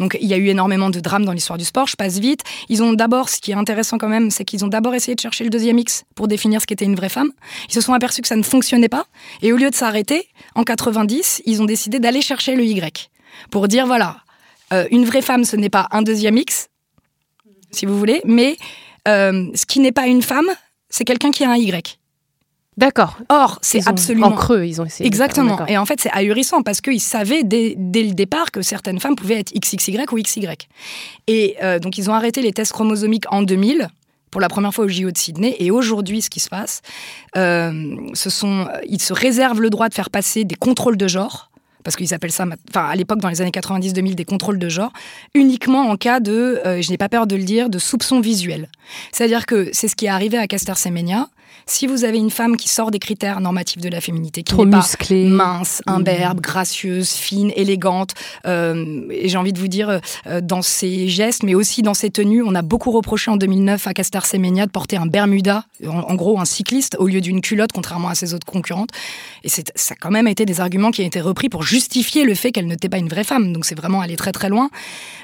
Donc 0.00 0.16
il 0.20 0.26
y 0.26 0.34
a 0.34 0.36
eu 0.36 0.48
énormément 0.48 0.90
de 0.90 1.00
drames 1.00 1.24
dans 1.24 1.32
l'histoire 1.32 1.58
du 1.58 1.64
sport. 1.64 1.86
Je 1.86 1.96
passe 1.96 2.18
vite. 2.18 2.40
Ils 2.68 2.82
ont 2.82 2.92
d'abord, 2.94 3.28
ce 3.28 3.40
qui 3.40 3.52
est 3.52 3.54
intéressant 3.54 3.98
quand 3.98 4.08
même, 4.08 4.30
c'est 4.30 4.44
qu'ils 4.44 4.64
ont 4.64 4.68
d'abord 4.68 4.94
essayé 4.94 5.14
de 5.14 5.20
chercher 5.20 5.44
le 5.44 5.50
deuxième 5.50 5.78
X 5.78 6.04
pour 6.14 6.28
définir 6.28 6.53
ce 6.60 6.66
qu'était 6.66 6.84
une 6.84 6.94
vraie 6.94 7.08
femme. 7.08 7.30
Ils 7.68 7.74
se 7.74 7.80
sont 7.80 7.92
aperçus 7.92 8.22
que 8.22 8.28
ça 8.28 8.36
ne 8.36 8.42
fonctionnait 8.42 8.88
pas. 8.88 9.06
Et 9.42 9.52
au 9.52 9.56
lieu 9.56 9.70
de 9.70 9.74
s'arrêter, 9.74 10.28
en 10.54 10.64
90, 10.64 11.42
ils 11.46 11.62
ont 11.62 11.64
décidé 11.64 11.98
d'aller 11.98 12.20
chercher 12.20 12.56
le 12.56 12.64
Y. 12.64 13.10
Pour 13.50 13.68
dire, 13.68 13.86
voilà, 13.86 14.18
euh, 14.72 14.86
une 14.90 15.04
vraie 15.04 15.22
femme, 15.22 15.44
ce 15.44 15.56
n'est 15.56 15.70
pas 15.70 15.88
un 15.90 16.02
deuxième 16.02 16.36
X, 16.36 16.68
si 17.70 17.86
vous 17.86 17.98
voulez, 17.98 18.22
mais 18.24 18.56
euh, 19.08 19.50
ce 19.54 19.66
qui 19.66 19.80
n'est 19.80 19.92
pas 19.92 20.06
une 20.06 20.22
femme, 20.22 20.48
c'est 20.88 21.04
quelqu'un 21.04 21.30
qui 21.30 21.44
a 21.44 21.50
un 21.50 21.56
Y. 21.56 21.98
D'accord. 22.76 23.18
Or, 23.28 23.58
c'est 23.62 23.86
absolument. 23.86 24.28
En 24.28 24.32
creux, 24.32 24.64
ils 24.64 24.80
ont 24.80 24.84
essayé. 24.84 25.06
Exactement. 25.06 25.64
Et 25.66 25.78
en 25.78 25.86
fait, 25.86 26.00
c'est 26.00 26.10
ahurissant 26.10 26.62
parce 26.62 26.80
qu'ils 26.80 27.00
savaient 27.00 27.44
dès, 27.44 27.76
le 27.76 28.14
départ 28.14 28.50
que 28.50 28.62
certaines 28.62 28.98
femmes 28.98 29.14
pouvaient 29.14 29.38
être 29.38 29.52
XXY 29.54 29.98
ou 30.10 30.16
XY. 30.16 30.48
Et 31.28 31.56
euh, 31.62 31.78
donc, 31.78 31.98
ils 31.98 32.10
ont 32.10 32.14
arrêté 32.14 32.42
les 32.42 32.52
tests 32.52 32.72
chromosomiques 32.72 33.26
en 33.30 33.42
2000 33.42 33.88
pour 34.34 34.40
la 34.40 34.48
première 34.48 34.74
fois 34.74 34.86
au 34.86 34.88
JO 34.88 35.12
de 35.12 35.16
Sydney. 35.16 35.54
Et 35.60 35.70
aujourd'hui, 35.70 36.20
ce 36.20 36.28
qui 36.28 36.40
se 36.40 36.48
passe, 36.48 36.82
euh, 37.36 37.96
sont, 38.14 38.66
ils 38.84 39.00
se 39.00 39.12
réservent 39.12 39.60
le 39.60 39.70
droit 39.70 39.88
de 39.88 39.94
faire 39.94 40.10
passer 40.10 40.42
des 40.42 40.56
contrôles 40.56 40.96
de 40.96 41.06
genre 41.06 41.52
parce 41.84 41.94
qu'ils 41.94 42.14
appellent 42.14 42.32
ça, 42.32 42.44
enfin 42.70 42.86
à 42.86 42.96
l'époque 42.96 43.20
dans 43.20 43.28
les 43.28 43.42
années 43.42 43.50
90-2000, 43.50 44.14
des 44.14 44.24
contrôles 44.24 44.58
de 44.58 44.68
genre, 44.68 44.90
uniquement 45.34 45.82
en 45.82 45.96
cas 45.96 46.18
de, 46.18 46.60
euh, 46.66 46.82
je 46.82 46.90
n'ai 46.90 46.96
pas 46.96 47.10
peur 47.10 47.26
de 47.28 47.36
le 47.36 47.44
dire, 47.44 47.68
de 47.68 47.78
soupçon 47.78 48.20
visuel. 48.20 48.68
C'est-à-dire 49.12 49.46
que 49.46 49.68
c'est 49.72 49.86
ce 49.86 49.94
qui 49.94 50.06
est 50.06 50.08
arrivé 50.08 50.36
à 50.38 50.48
Caster 50.48 50.74
Semenya. 50.74 51.28
Si 51.66 51.86
vous 51.86 52.04
avez 52.04 52.18
une 52.18 52.30
femme 52.30 52.56
qui 52.56 52.68
sort 52.68 52.90
des 52.90 52.98
critères 52.98 53.40
normatifs 53.40 53.80
de 53.80 53.88
la 53.88 54.00
féminité, 54.00 54.42
qui 54.42 54.54
n'est 54.54 54.70
pas 54.70 54.84
mince, 55.10 55.82
mmh. 55.86 55.90
imberbe, 55.90 56.40
gracieuse, 56.40 57.12
fine, 57.12 57.52
élégante, 57.56 58.14
euh, 58.46 59.06
et 59.10 59.28
j'ai 59.28 59.38
envie 59.38 59.52
de 59.52 59.58
vous 59.58 59.68
dire, 59.68 60.00
euh, 60.26 60.40
dans 60.40 60.62
ses 60.62 61.08
gestes, 61.08 61.42
mais 61.42 61.54
aussi 61.54 61.82
dans 61.82 61.94
ses 61.94 62.10
tenues, 62.10 62.42
on 62.42 62.54
a 62.54 62.62
beaucoup 62.62 62.90
reproché 62.90 63.30
en 63.30 63.36
2009 63.36 63.86
à 63.86 63.94
Castar 63.94 64.26
Semenya 64.26 64.66
de 64.66 64.70
porter 64.70 64.96
un 64.96 65.06
Bermuda, 65.06 65.64
en, 65.86 66.14
gros 66.14 66.38
un 66.38 66.44
cycliste, 66.44 66.96
au 66.98 67.06
lieu 67.06 67.20
d'une 67.20 67.40
culotte, 67.40 67.72
contrairement 67.72 68.08
à 68.08 68.14
ses 68.14 68.34
autres 68.34 68.46
concurrentes. 68.46 68.90
Et 69.42 69.48
ça 69.48 69.62
a 69.90 69.94
quand 69.94 70.10
même 70.10 70.28
été 70.28 70.44
des 70.44 70.60
arguments 70.60 70.90
qui 70.90 71.02
ont 71.02 71.06
été 71.06 71.20
repris 71.20 71.48
pour 71.48 71.62
justifier 71.62 72.24
le 72.24 72.34
fait 72.34 72.52
qu'elle 72.52 72.66
n'était 72.66 72.88
pas 72.88 72.98
une 72.98 73.08
vraie 73.08 73.24
femme. 73.24 73.52
Donc 73.52 73.64
c'est 73.64 73.74
vraiment 73.74 74.00
aller 74.00 74.16
très 74.16 74.32
très 74.32 74.48
loin. 74.48 74.70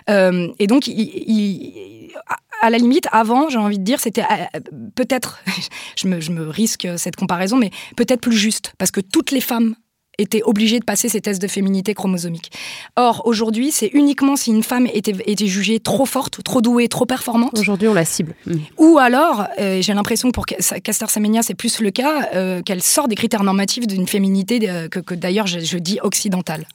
Euh, 0.09 0.49
et 0.59 0.67
donc, 0.67 0.87
il 0.87 2.11
à 2.61 2.71
la 2.71 2.79
limite, 2.79 3.09
avant, 3.13 3.49
j'ai 3.49 3.59
envie 3.59 3.79
de 3.79 3.85
dire, 3.85 4.01
c'était 4.01 4.23
euh, 4.23 4.61
peut-être, 4.95 5.43
je 5.97 6.07
me, 6.07 6.49
risque 6.49 6.89
cette 6.97 7.17
comparaison, 7.17 7.57
mais 7.57 7.71
peut-être 7.97 8.21
plus 8.21 8.37
juste, 8.37 8.73
parce 8.79 8.91
que 8.91 9.01
toutes 9.01 9.31
les 9.31 9.41
femmes 9.41 9.75
étaient 10.19 10.43
obligées 10.43 10.79
de 10.79 10.85
passer 10.85 11.09
ces 11.09 11.23
tests 11.23 11.41
de 11.41 11.49
féminité 11.49 11.95
chromosomique. 11.95 12.53
Or, 12.97 13.23
aujourd'hui, 13.25 13.71
c'est 13.73 13.87
uniquement 13.95 14.37
si 14.37 14.51
une 14.51 14.63
femme 14.63 14.87
était, 14.93 15.15
était, 15.25 15.47
jugée 15.47 15.81
trop 15.81 16.05
forte, 16.05 16.43
trop 16.45 16.61
douée, 16.61 16.89
trop 16.89 17.07
performante. 17.07 17.59
Aujourd'hui, 17.59 17.89
on 17.89 17.95
la 17.95 18.05
cible. 18.05 18.35
Mm. 18.45 18.55
Ou 18.79 18.99
alors, 18.99 19.47
euh, 19.59 19.81
j'ai 19.81 19.95
l'impression 19.95 20.29
que 20.29 20.35
pour 20.35 20.45
Caster 20.47 21.07
Semenya, 21.09 21.43
c'est 21.43 21.55
plus 21.55 21.81
le 21.81 21.91
cas, 21.91 22.29
euh, 22.35 22.61
qu'elle 22.61 22.83
sort 22.83 23.09
des 23.09 23.15
critères 23.15 23.45
normatifs 23.45 23.87
d'une 23.87 24.07
féminité 24.07 24.59
que, 24.91 25.15
d'ailleurs 25.15 25.47
je, 25.47 25.61
je, 25.61 25.79
dis 25.79 25.99
occidentale. 26.03 26.67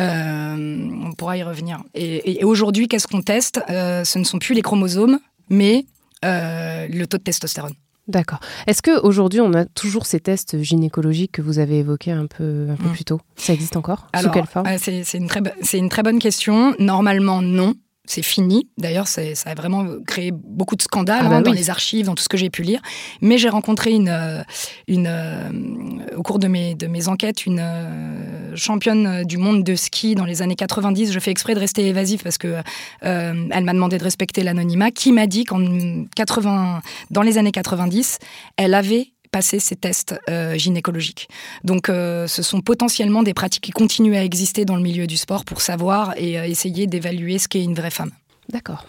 Euh, 0.00 0.88
on 1.04 1.12
pourra 1.12 1.36
y 1.36 1.42
revenir. 1.42 1.82
Et, 1.94 2.44
aujourd'hui, 2.44 2.88
qu'est-ce 2.88 3.06
qu'on 3.06 3.22
teste? 3.22 3.60
Euh, 3.70 4.04
Ce 4.04 4.18
ne 4.18 4.24
sont 4.24 4.38
plus 4.38 4.54
les 4.54 4.62
chromosomes, 4.62 5.18
mais 5.50 5.86
euh, 6.24 6.86
le 6.88 7.06
taux 7.06 7.18
de 7.18 7.22
testostérone. 7.22 7.74
D'accord. 8.06 8.40
Est-ce 8.66 8.82
qu'aujourd'hui, 8.82 9.40
on 9.40 9.54
a 9.54 9.64
toujours 9.64 10.04
ces 10.04 10.20
tests 10.20 10.60
gynécologiques 10.60 11.32
que 11.32 11.42
vous 11.42 11.58
avez 11.58 11.78
évoqués 11.78 12.10
un 12.10 12.26
peu, 12.26 12.66
un 12.70 12.76
peu 12.76 12.88
mm. 12.88 12.92
plus 12.92 13.04
tôt? 13.04 13.20
Ça 13.36 13.54
existe 13.54 13.76
encore? 13.76 14.08
Sous 14.20 14.30
quelle 14.30 14.46
forme? 14.46 14.68
C'est 14.78 15.00
une, 15.14 15.28
une, 15.72 15.88
très 15.88 16.02
bonne 16.02 16.18
question. 16.18 16.74
Normalement, 16.78 17.40
non 17.40 17.74
c'est 18.06 18.22
fini. 18.22 18.68
D'ailleurs, 18.76 19.08
ça 19.08 19.22
a 19.46 19.54
vraiment 19.54 19.86
créé 20.06 20.30
beaucoup 20.30 20.76
de 20.76 20.82
scandales 20.82 21.22
ah 21.24 21.28
bah 21.28 21.36
hein, 21.36 21.42
dans 21.42 21.52
les 21.52 21.70
archives, 21.70 22.06
dans 22.06 22.14
tout 22.14 22.22
ce 22.22 22.28
que 22.28 22.36
j'ai 22.36 22.50
pu 22.50 22.62
lire. 22.62 22.80
Mais 23.22 23.38
j'ai 23.38 23.48
rencontré 23.48 23.92
une, 23.92 24.10
euh, 24.10 24.42
une, 24.88 25.06
euh, 25.08 26.16
au 26.16 26.22
cours 26.22 26.38
de 26.38 26.46
mes, 26.46 26.74
de 26.74 26.86
mes 26.86 27.08
enquêtes 27.08 27.46
une 27.46 27.60
euh, 27.60 28.54
championne 28.56 29.24
du 29.24 29.38
monde 29.38 29.64
de 29.64 29.74
ski 29.74 30.14
dans 30.14 30.26
les 30.26 30.42
années 30.42 30.54
90. 30.54 31.12
Je 31.12 31.18
fais 31.18 31.30
exprès 31.30 31.54
de 31.54 31.60
rester 31.60 31.86
évasif 31.86 32.22
parce 32.22 32.38
que 32.38 32.56
elle 33.00 33.64
m'a 33.64 33.72
demandé 33.72 33.98
de 33.98 34.04
respecter 34.04 34.42
l'anonymat. 34.42 34.90
Qui 34.90 35.12
m'a 35.12 35.26
dit 35.26 35.44
qu'en 35.44 36.04
80, 36.14 36.82
dans 37.10 37.22
les 37.22 37.38
années 37.38 37.52
90, 37.52 38.18
elle 38.56 38.74
avait 38.74 39.13
passer 39.34 39.58
ces 39.58 39.74
tests 39.74 40.14
euh, 40.30 40.56
gynécologiques. 40.56 41.28
Donc 41.64 41.88
euh, 41.88 42.28
ce 42.28 42.40
sont 42.40 42.60
potentiellement 42.60 43.24
des 43.24 43.34
pratiques 43.34 43.64
qui 43.64 43.72
continuent 43.72 44.14
à 44.14 44.22
exister 44.22 44.64
dans 44.64 44.76
le 44.76 44.82
milieu 44.82 45.08
du 45.08 45.16
sport 45.16 45.44
pour 45.44 45.60
savoir 45.60 46.14
et 46.16 46.38
euh, 46.38 46.46
essayer 46.46 46.86
d'évaluer 46.86 47.38
ce 47.38 47.48
qu'est 47.48 47.64
une 47.64 47.74
vraie 47.74 47.90
femme. 47.90 48.12
D'accord. 48.48 48.86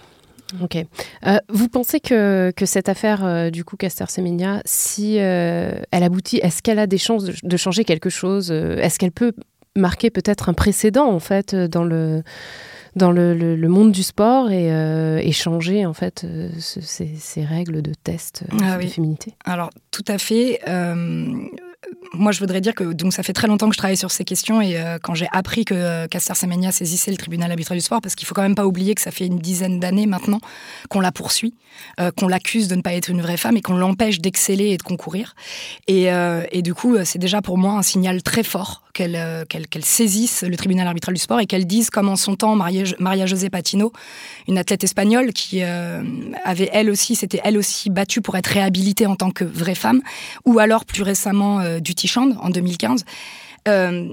Ok. 0.61 0.77
vous 1.49 1.67
pensez 1.69 1.99
que, 1.99 2.53
que 2.55 2.67
cette 2.67 2.87
affaire 2.87 3.51
du 3.51 3.63
coup 3.63 3.77
Caster 3.77 4.05
Semenya, 4.07 4.61
si 4.63 5.15
elle 5.15 5.81
aboutit, 5.91 6.37
est-ce 6.37 6.61
qu'elle 6.61 6.77
a 6.77 6.85
des 6.85 6.99
chances 6.99 7.23
de, 7.23 7.33
de 7.41 7.57
changer 7.57 7.83
quelque 7.83 8.11
chose? 8.11 8.51
Est-ce 8.51 8.99
qu'elle 8.99 9.11
peut 9.11 9.33
marquer 9.75 10.11
peut-être 10.11 10.47
un 10.47 10.53
précédent 10.53 11.07
en 11.07 11.19
fait 11.19 11.55
dans 11.55 11.83
le 11.83 12.21
dans 12.95 13.11
le, 13.11 13.67
monde 13.67 13.91
du 13.91 14.03
sport 14.03 14.51
et, 14.51 14.71
euh, 14.71 15.31
changer 15.31 15.85
en 15.85 15.93
fait 15.93 16.23
euh, 16.23 16.49
ces, 16.59 17.43
règles 17.43 17.81
de 17.81 17.91
test 17.93 18.43
euh, 18.53 18.57
ah 18.63 18.77
de 18.77 18.87
féminité 18.87 19.33
Alors 19.43 19.69
tout 19.91 20.05
à 20.07 20.17
fait. 20.17 20.61
moi, 22.13 22.31
je 22.31 22.39
voudrais 22.39 22.61
dire 22.61 22.73
que 22.73 22.93
donc 22.93 23.13
ça 23.13 23.23
fait 23.23 23.33
très 23.33 23.47
longtemps 23.47 23.67
que 23.67 23.73
je 23.73 23.77
travaille 23.77 23.97
sur 23.97 24.11
ces 24.11 24.23
questions 24.23 24.61
et 24.61 24.79
euh, 24.79 24.97
quand 25.01 25.13
j'ai 25.13 25.27
appris 25.31 25.65
que 25.65 25.73
euh, 25.73 26.07
Caster 26.07 26.35
Semenya 26.35 26.71
saisissait 26.71 27.11
le 27.11 27.17
tribunal 27.17 27.51
arbitral 27.51 27.77
du 27.77 27.83
sport, 27.83 28.01
parce 28.01 28.15
qu'il 28.15 28.27
faut 28.27 28.33
quand 28.33 28.41
même 28.41 28.55
pas 28.55 28.65
oublier 28.65 28.95
que 28.95 29.01
ça 29.01 29.11
fait 29.11 29.25
une 29.25 29.39
dizaine 29.39 29.79
d'années 29.79 30.05
maintenant 30.05 30.39
qu'on 30.89 31.01
la 31.01 31.11
poursuit, 31.11 31.55
euh, 31.99 32.11
qu'on 32.11 32.27
l'accuse 32.27 32.67
de 32.67 32.75
ne 32.75 32.81
pas 32.81 32.93
être 32.93 33.09
une 33.09 33.21
vraie 33.21 33.37
femme 33.37 33.57
et 33.57 33.61
qu'on 33.61 33.75
l'empêche 33.75 34.19
d'exceller 34.19 34.69
et 34.69 34.77
de 34.77 34.83
concourir. 34.83 35.35
Et, 35.87 36.07
et 36.51 36.61
du 36.61 36.73
coup, 36.73 36.97
c'est 37.03 37.19
déjà 37.19 37.41
pour 37.41 37.57
moi 37.57 37.73
un 37.73 37.81
signal 37.81 38.23
très 38.23 38.43
fort 38.43 38.84
qu'elle 38.95 39.45
qu'elle 39.47 39.85
saisisse 39.85 40.43
le 40.43 40.57
tribunal 40.57 40.87
arbitral 40.87 41.13
du 41.13 41.21
sport 41.21 41.39
et 41.39 41.45
qu'elle 41.45 41.67
dise, 41.67 41.89
comme 41.91 42.09
en 42.09 42.15
son 42.15 42.35
temps 42.35 42.55
Maria, 42.55 42.83
Maria 42.97 43.27
José 43.27 43.49
Patino, 43.51 43.91
une 44.47 44.57
athlète 44.57 44.83
espagnole 44.83 45.33
qui 45.33 45.61
avait 45.61 46.69
elle 46.71 46.89
aussi, 46.89 47.15
s'était 47.15 47.41
elle 47.43 47.57
aussi 47.57 47.89
battue 47.89 48.21
pour 48.21 48.35
être 48.37 48.47
réhabilitée 48.47 49.05
en 49.05 49.15
tant 49.15 49.29
que 49.29 49.43
vraie 49.43 49.75
femme, 49.75 50.01
ou 50.45 50.57
alors 50.57 50.85
plus 50.85 51.03
récemment 51.03 51.79
du 51.79 51.93
Tichand 51.93 52.31
en 52.41 52.49
2015. 52.49 53.05
Euh, 53.67 54.09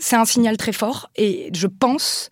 c'est 0.00 0.16
un 0.16 0.24
signal 0.24 0.56
très 0.56 0.72
fort 0.72 1.10
et 1.16 1.50
je 1.54 1.66
pense 1.66 2.28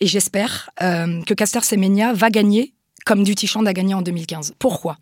et 0.00 0.06
j'espère 0.06 0.70
euh, 0.82 1.22
que 1.22 1.34
Caster 1.34 1.60
Semenya 1.60 2.12
va 2.12 2.30
gagner 2.30 2.74
comme 3.06 3.24
Duty 3.24 3.46
Chand 3.46 3.64
a 3.64 3.72
gagné 3.72 3.94
en 3.94 4.02
2015. 4.02 4.54
Pourquoi? 4.58 4.98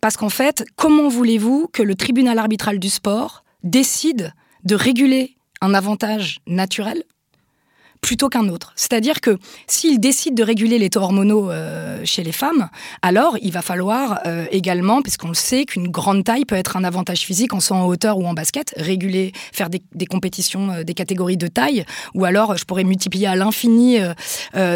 Parce 0.00 0.16
qu'en 0.16 0.28
fait, 0.28 0.64
comment 0.76 1.08
voulez-vous 1.08 1.68
que 1.72 1.82
le 1.82 1.96
tribunal 1.96 2.38
arbitral 2.38 2.78
du 2.78 2.88
sport 2.88 3.42
décide 3.64 4.32
de 4.62 4.76
réguler 4.76 5.36
un 5.62 5.72
avantage 5.74 6.40
naturel 6.46 7.04
plutôt 8.02 8.28
qu'un 8.28 8.48
autre. 8.48 8.72
C'est-à-dire 8.74 9.20
que 9.20 9.38
s'il 9.68 10.00
décide 10.00 10.34
de 10.34 10.42
réguler 10.42 10.78
les 10.78 10.90
taux 10.90 11.00
hormonaux 11.00 11.50
euh, 11.50 12.00
chez 12.04 12.24
les 12.24 12.32
femmes, 12.32 12.68
alors 13.00 13.38
il 13.40 13.52
va 13.52 13.62
falloir 13.62 14.20
euh, 14.26 14.44
également, 14.50 15.02
puisqu'on 15.02 15.28
le 15.28 15.34
sait, 15.34 15.64
qu'une 15.64 15.88
grande 15.88 16.24
taille 16.24 16.44
peut 16.44 16.56
être 16.56 16.76
un 16.76 16.82
avantage 16.82 17.20
physique 17.20 17.54
en 17.54 17.60
soit 17.60 17.76
en 17.76 17.86
hauteur 17.86 18.18
ou 18.18 18.26
en 18.26 18.34
basket, 18.34 18.74
réguler, 18.76 19.32
faire 19.52 19.70
des, 19.70 20.06
compétitions, 20.06 20.72
euh, 20.72 20.82
des 20.82 20.94
catégories 20.94 21.36
de 21.36 21.46
taille, 21.46 21.84
ou 22.14 22.24
alors 22.24 22.56
je 22.56 22.64
pourrais 22.64 22.82
multiplier 22.82 23.28
à 23.28 23.36
l'infini 23.36 23.98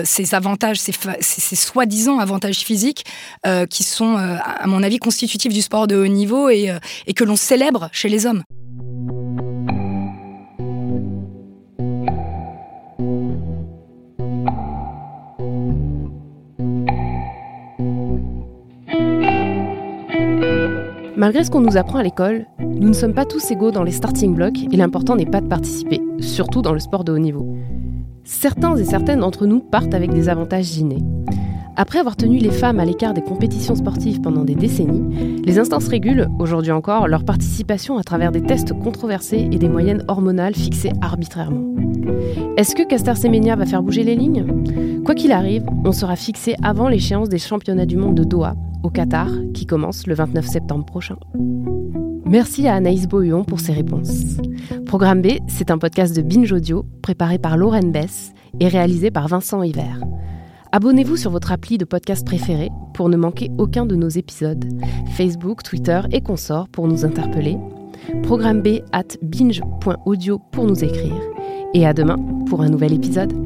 ces 0.05 0.35
avantages, 0.35 0.79
ces, 0.79 1.57
soi-disant 1.57 2.21
avantages 2.21 2.59
physiques 2.59 3.05
qui 3.71 3.83
sont, 3.83 4.15
à 4.17 4.67
mon 4.67 4.83
avis, 4.85 4.99
constitutifs 4.99 5.53
du 5.53 5.63
sport 5.63 5.89
de 5.89 5.97
haut 5.97 6.07
niveau 6.07 6.49
et 6.49 6.79
que 7.17 7.25
l'on 7.25 7.37
célèbre 7.37 7.89
chez 7.93 8.09
les 8.09 8.27
hommes. 8.27 8.43
Malgré 21.27 21.43
ce 21.43 21.51
qu'on 21.51 21.61
nous 21.61 21.77
apprend 21.77 21.99
à 21.99 22.05
l'école, 22.05 22.47
nous 22.61 22.87
ne 22.87 22.93
sommes 22.93 23.13
pas 23.13 23.25
tous 23.25 23.51
égaux 23.51 23.73
dans 23.73 23.83
les 23.83 23.91
starting 23.91 24.33
blocks 24.33 24.63
et 24.71 24.77
l'important 24.77 25.17
n'est 25.17 25.27
pas 25.27 25.41
de 25.41 25.49
participer, 25.49 26.01
surtout 26.21 26.63
dans 26.63 26.73
le 26.73 26.79
sport 26.79 27.03
de 27.03 27.11
haut 27.11 27.19
niveau. 27.19 27.57
Certains 28.23 28.77
et 28.77 28.85
certaines 28.85 29.19
d'entre 29.19 29.45
nous 29.45 29.59
partent 29.59 29.93
avec 29.93 30.15
des 30.15 30.29
avantages 30.29 30.77
innés. 30.79 31.03
Après 31.75 31.99
avoir 31.99 32.15
tenu 32.15 32.39
les 32.39 32.53
femmes 32.53 32.79
à 32.79 32.85
l'écart 32.85 33.13
des 33.13 33.23
compétitions 33.23 33.75
sportives 33.75 34.21
pendant 34.21 34.45
des 34.45 34.55
décennies, 34.55 35.43
les 35.45 35.59
instances 35.59 35.89
régulent, 35.89 36.29
aujourd'hui 36.39 36.71
encore, 36.71 37.09
leur 37.09 37.25
participation 37.25 37.99
à 37.99 38.05
travers 38.05 38.31
des 38.31 38.43
tests 38.43 38.73
controversés 38.73 39.49
et 39.51 39.59
des 39.59 39.69
moyennes 39.69 40.05
hormonales 40.07 40.55
fixées 40.55 40.93
arbitrairement. 41.01 41.75
Est-ce 42.57 42.77
que 42.77 42.87
Caster 42.87 43.17
Semenya 43.17 43.57
va 43.57 43.67
faire 43.67 43.83
bouger 43.83 44.05
les 44.05 44.15
lignes? 44.15 45.03
Quoi 45.05 45.17
qu'il 45.17 45.33
arrive, 45.33 45.67
on 45.85 45.91
sera 45.91 46.15
fixé 46.15 46.55
avant 46.63 46.89
l'échéance 46.89 47.29
des 47.29 47.39
championnats 47.39 47.85
du 47.85 47.97
monde 47.97 48.15
de 48.15 48.23
Doha, 48.23 48.55
au 48.87 48.91
Qatar, 48.91 49.29
qui 49.53 49.67
commence 49.67 50.07
le 50.07 50.15
29 50.15 50.47
septembre 50.47 50.85
prochain. 50.87 51.17
Merci 52.25 52.69
à 52.69 52.75
Anaïs 52.75 53.09
Bohuon 53.09 53.45
pour 53.45 53.59
ses 53.59 53.73
réponses. 53.73 54.37
Programme 54.87 55.23
B, 55.23 55.39
c'est 55.49 55.71
un 55.71 55.79
podcast 55.79 56.15
de 56.15 56.23
Binge 56.23 56.53
Audio 56.53 56.87
préparé 57.03 57.39
par 57.39 57.57
Lauren 57.57 57.91
Bess 57.91 58.33
et 58.61 58.69
réalisé 58.69 59.11
par 59.11 59.27
Vincent 59.27 59.63
Hiver. 59.63 60.01
Abonnez-vous 60.71 61.17
sur 61.17 61.31
votre 61.31 61.53
appli 61.53 61.79
de 61.79 61.85
podcast 61.85 62.25
préféré 62.25 62.71
pour 62.95 63.09
ne 63.09 63.17
manquer 63.17 63.51
aucun 63.59 63.87
de 63.87 63.97
nos 63.97 64.09
épisodes. 64.09 64.65
Facebook, 65.17 65.63
Twitter 65.63 66.01
et 66.13 66.21
consorts 66.21 66.69
pour 66.69 66.87
nous 66.87 67.05
interpeller. 67.05 67.59
Programme 68.23 68.63
B 68.63 68.81
at 68.93 69.17
binge.audio 69.23 70.39
pour 70.53 70.65
nous 70.65 70.85
écrire. 70.85 71.21
Et 71.75 71.87
à 71.87 71.93
demain 71.93 72.19
pour 72.49 72.63
un 72.63 72.69
nouvel 72.69 72.93
épisode. 72.93 73.46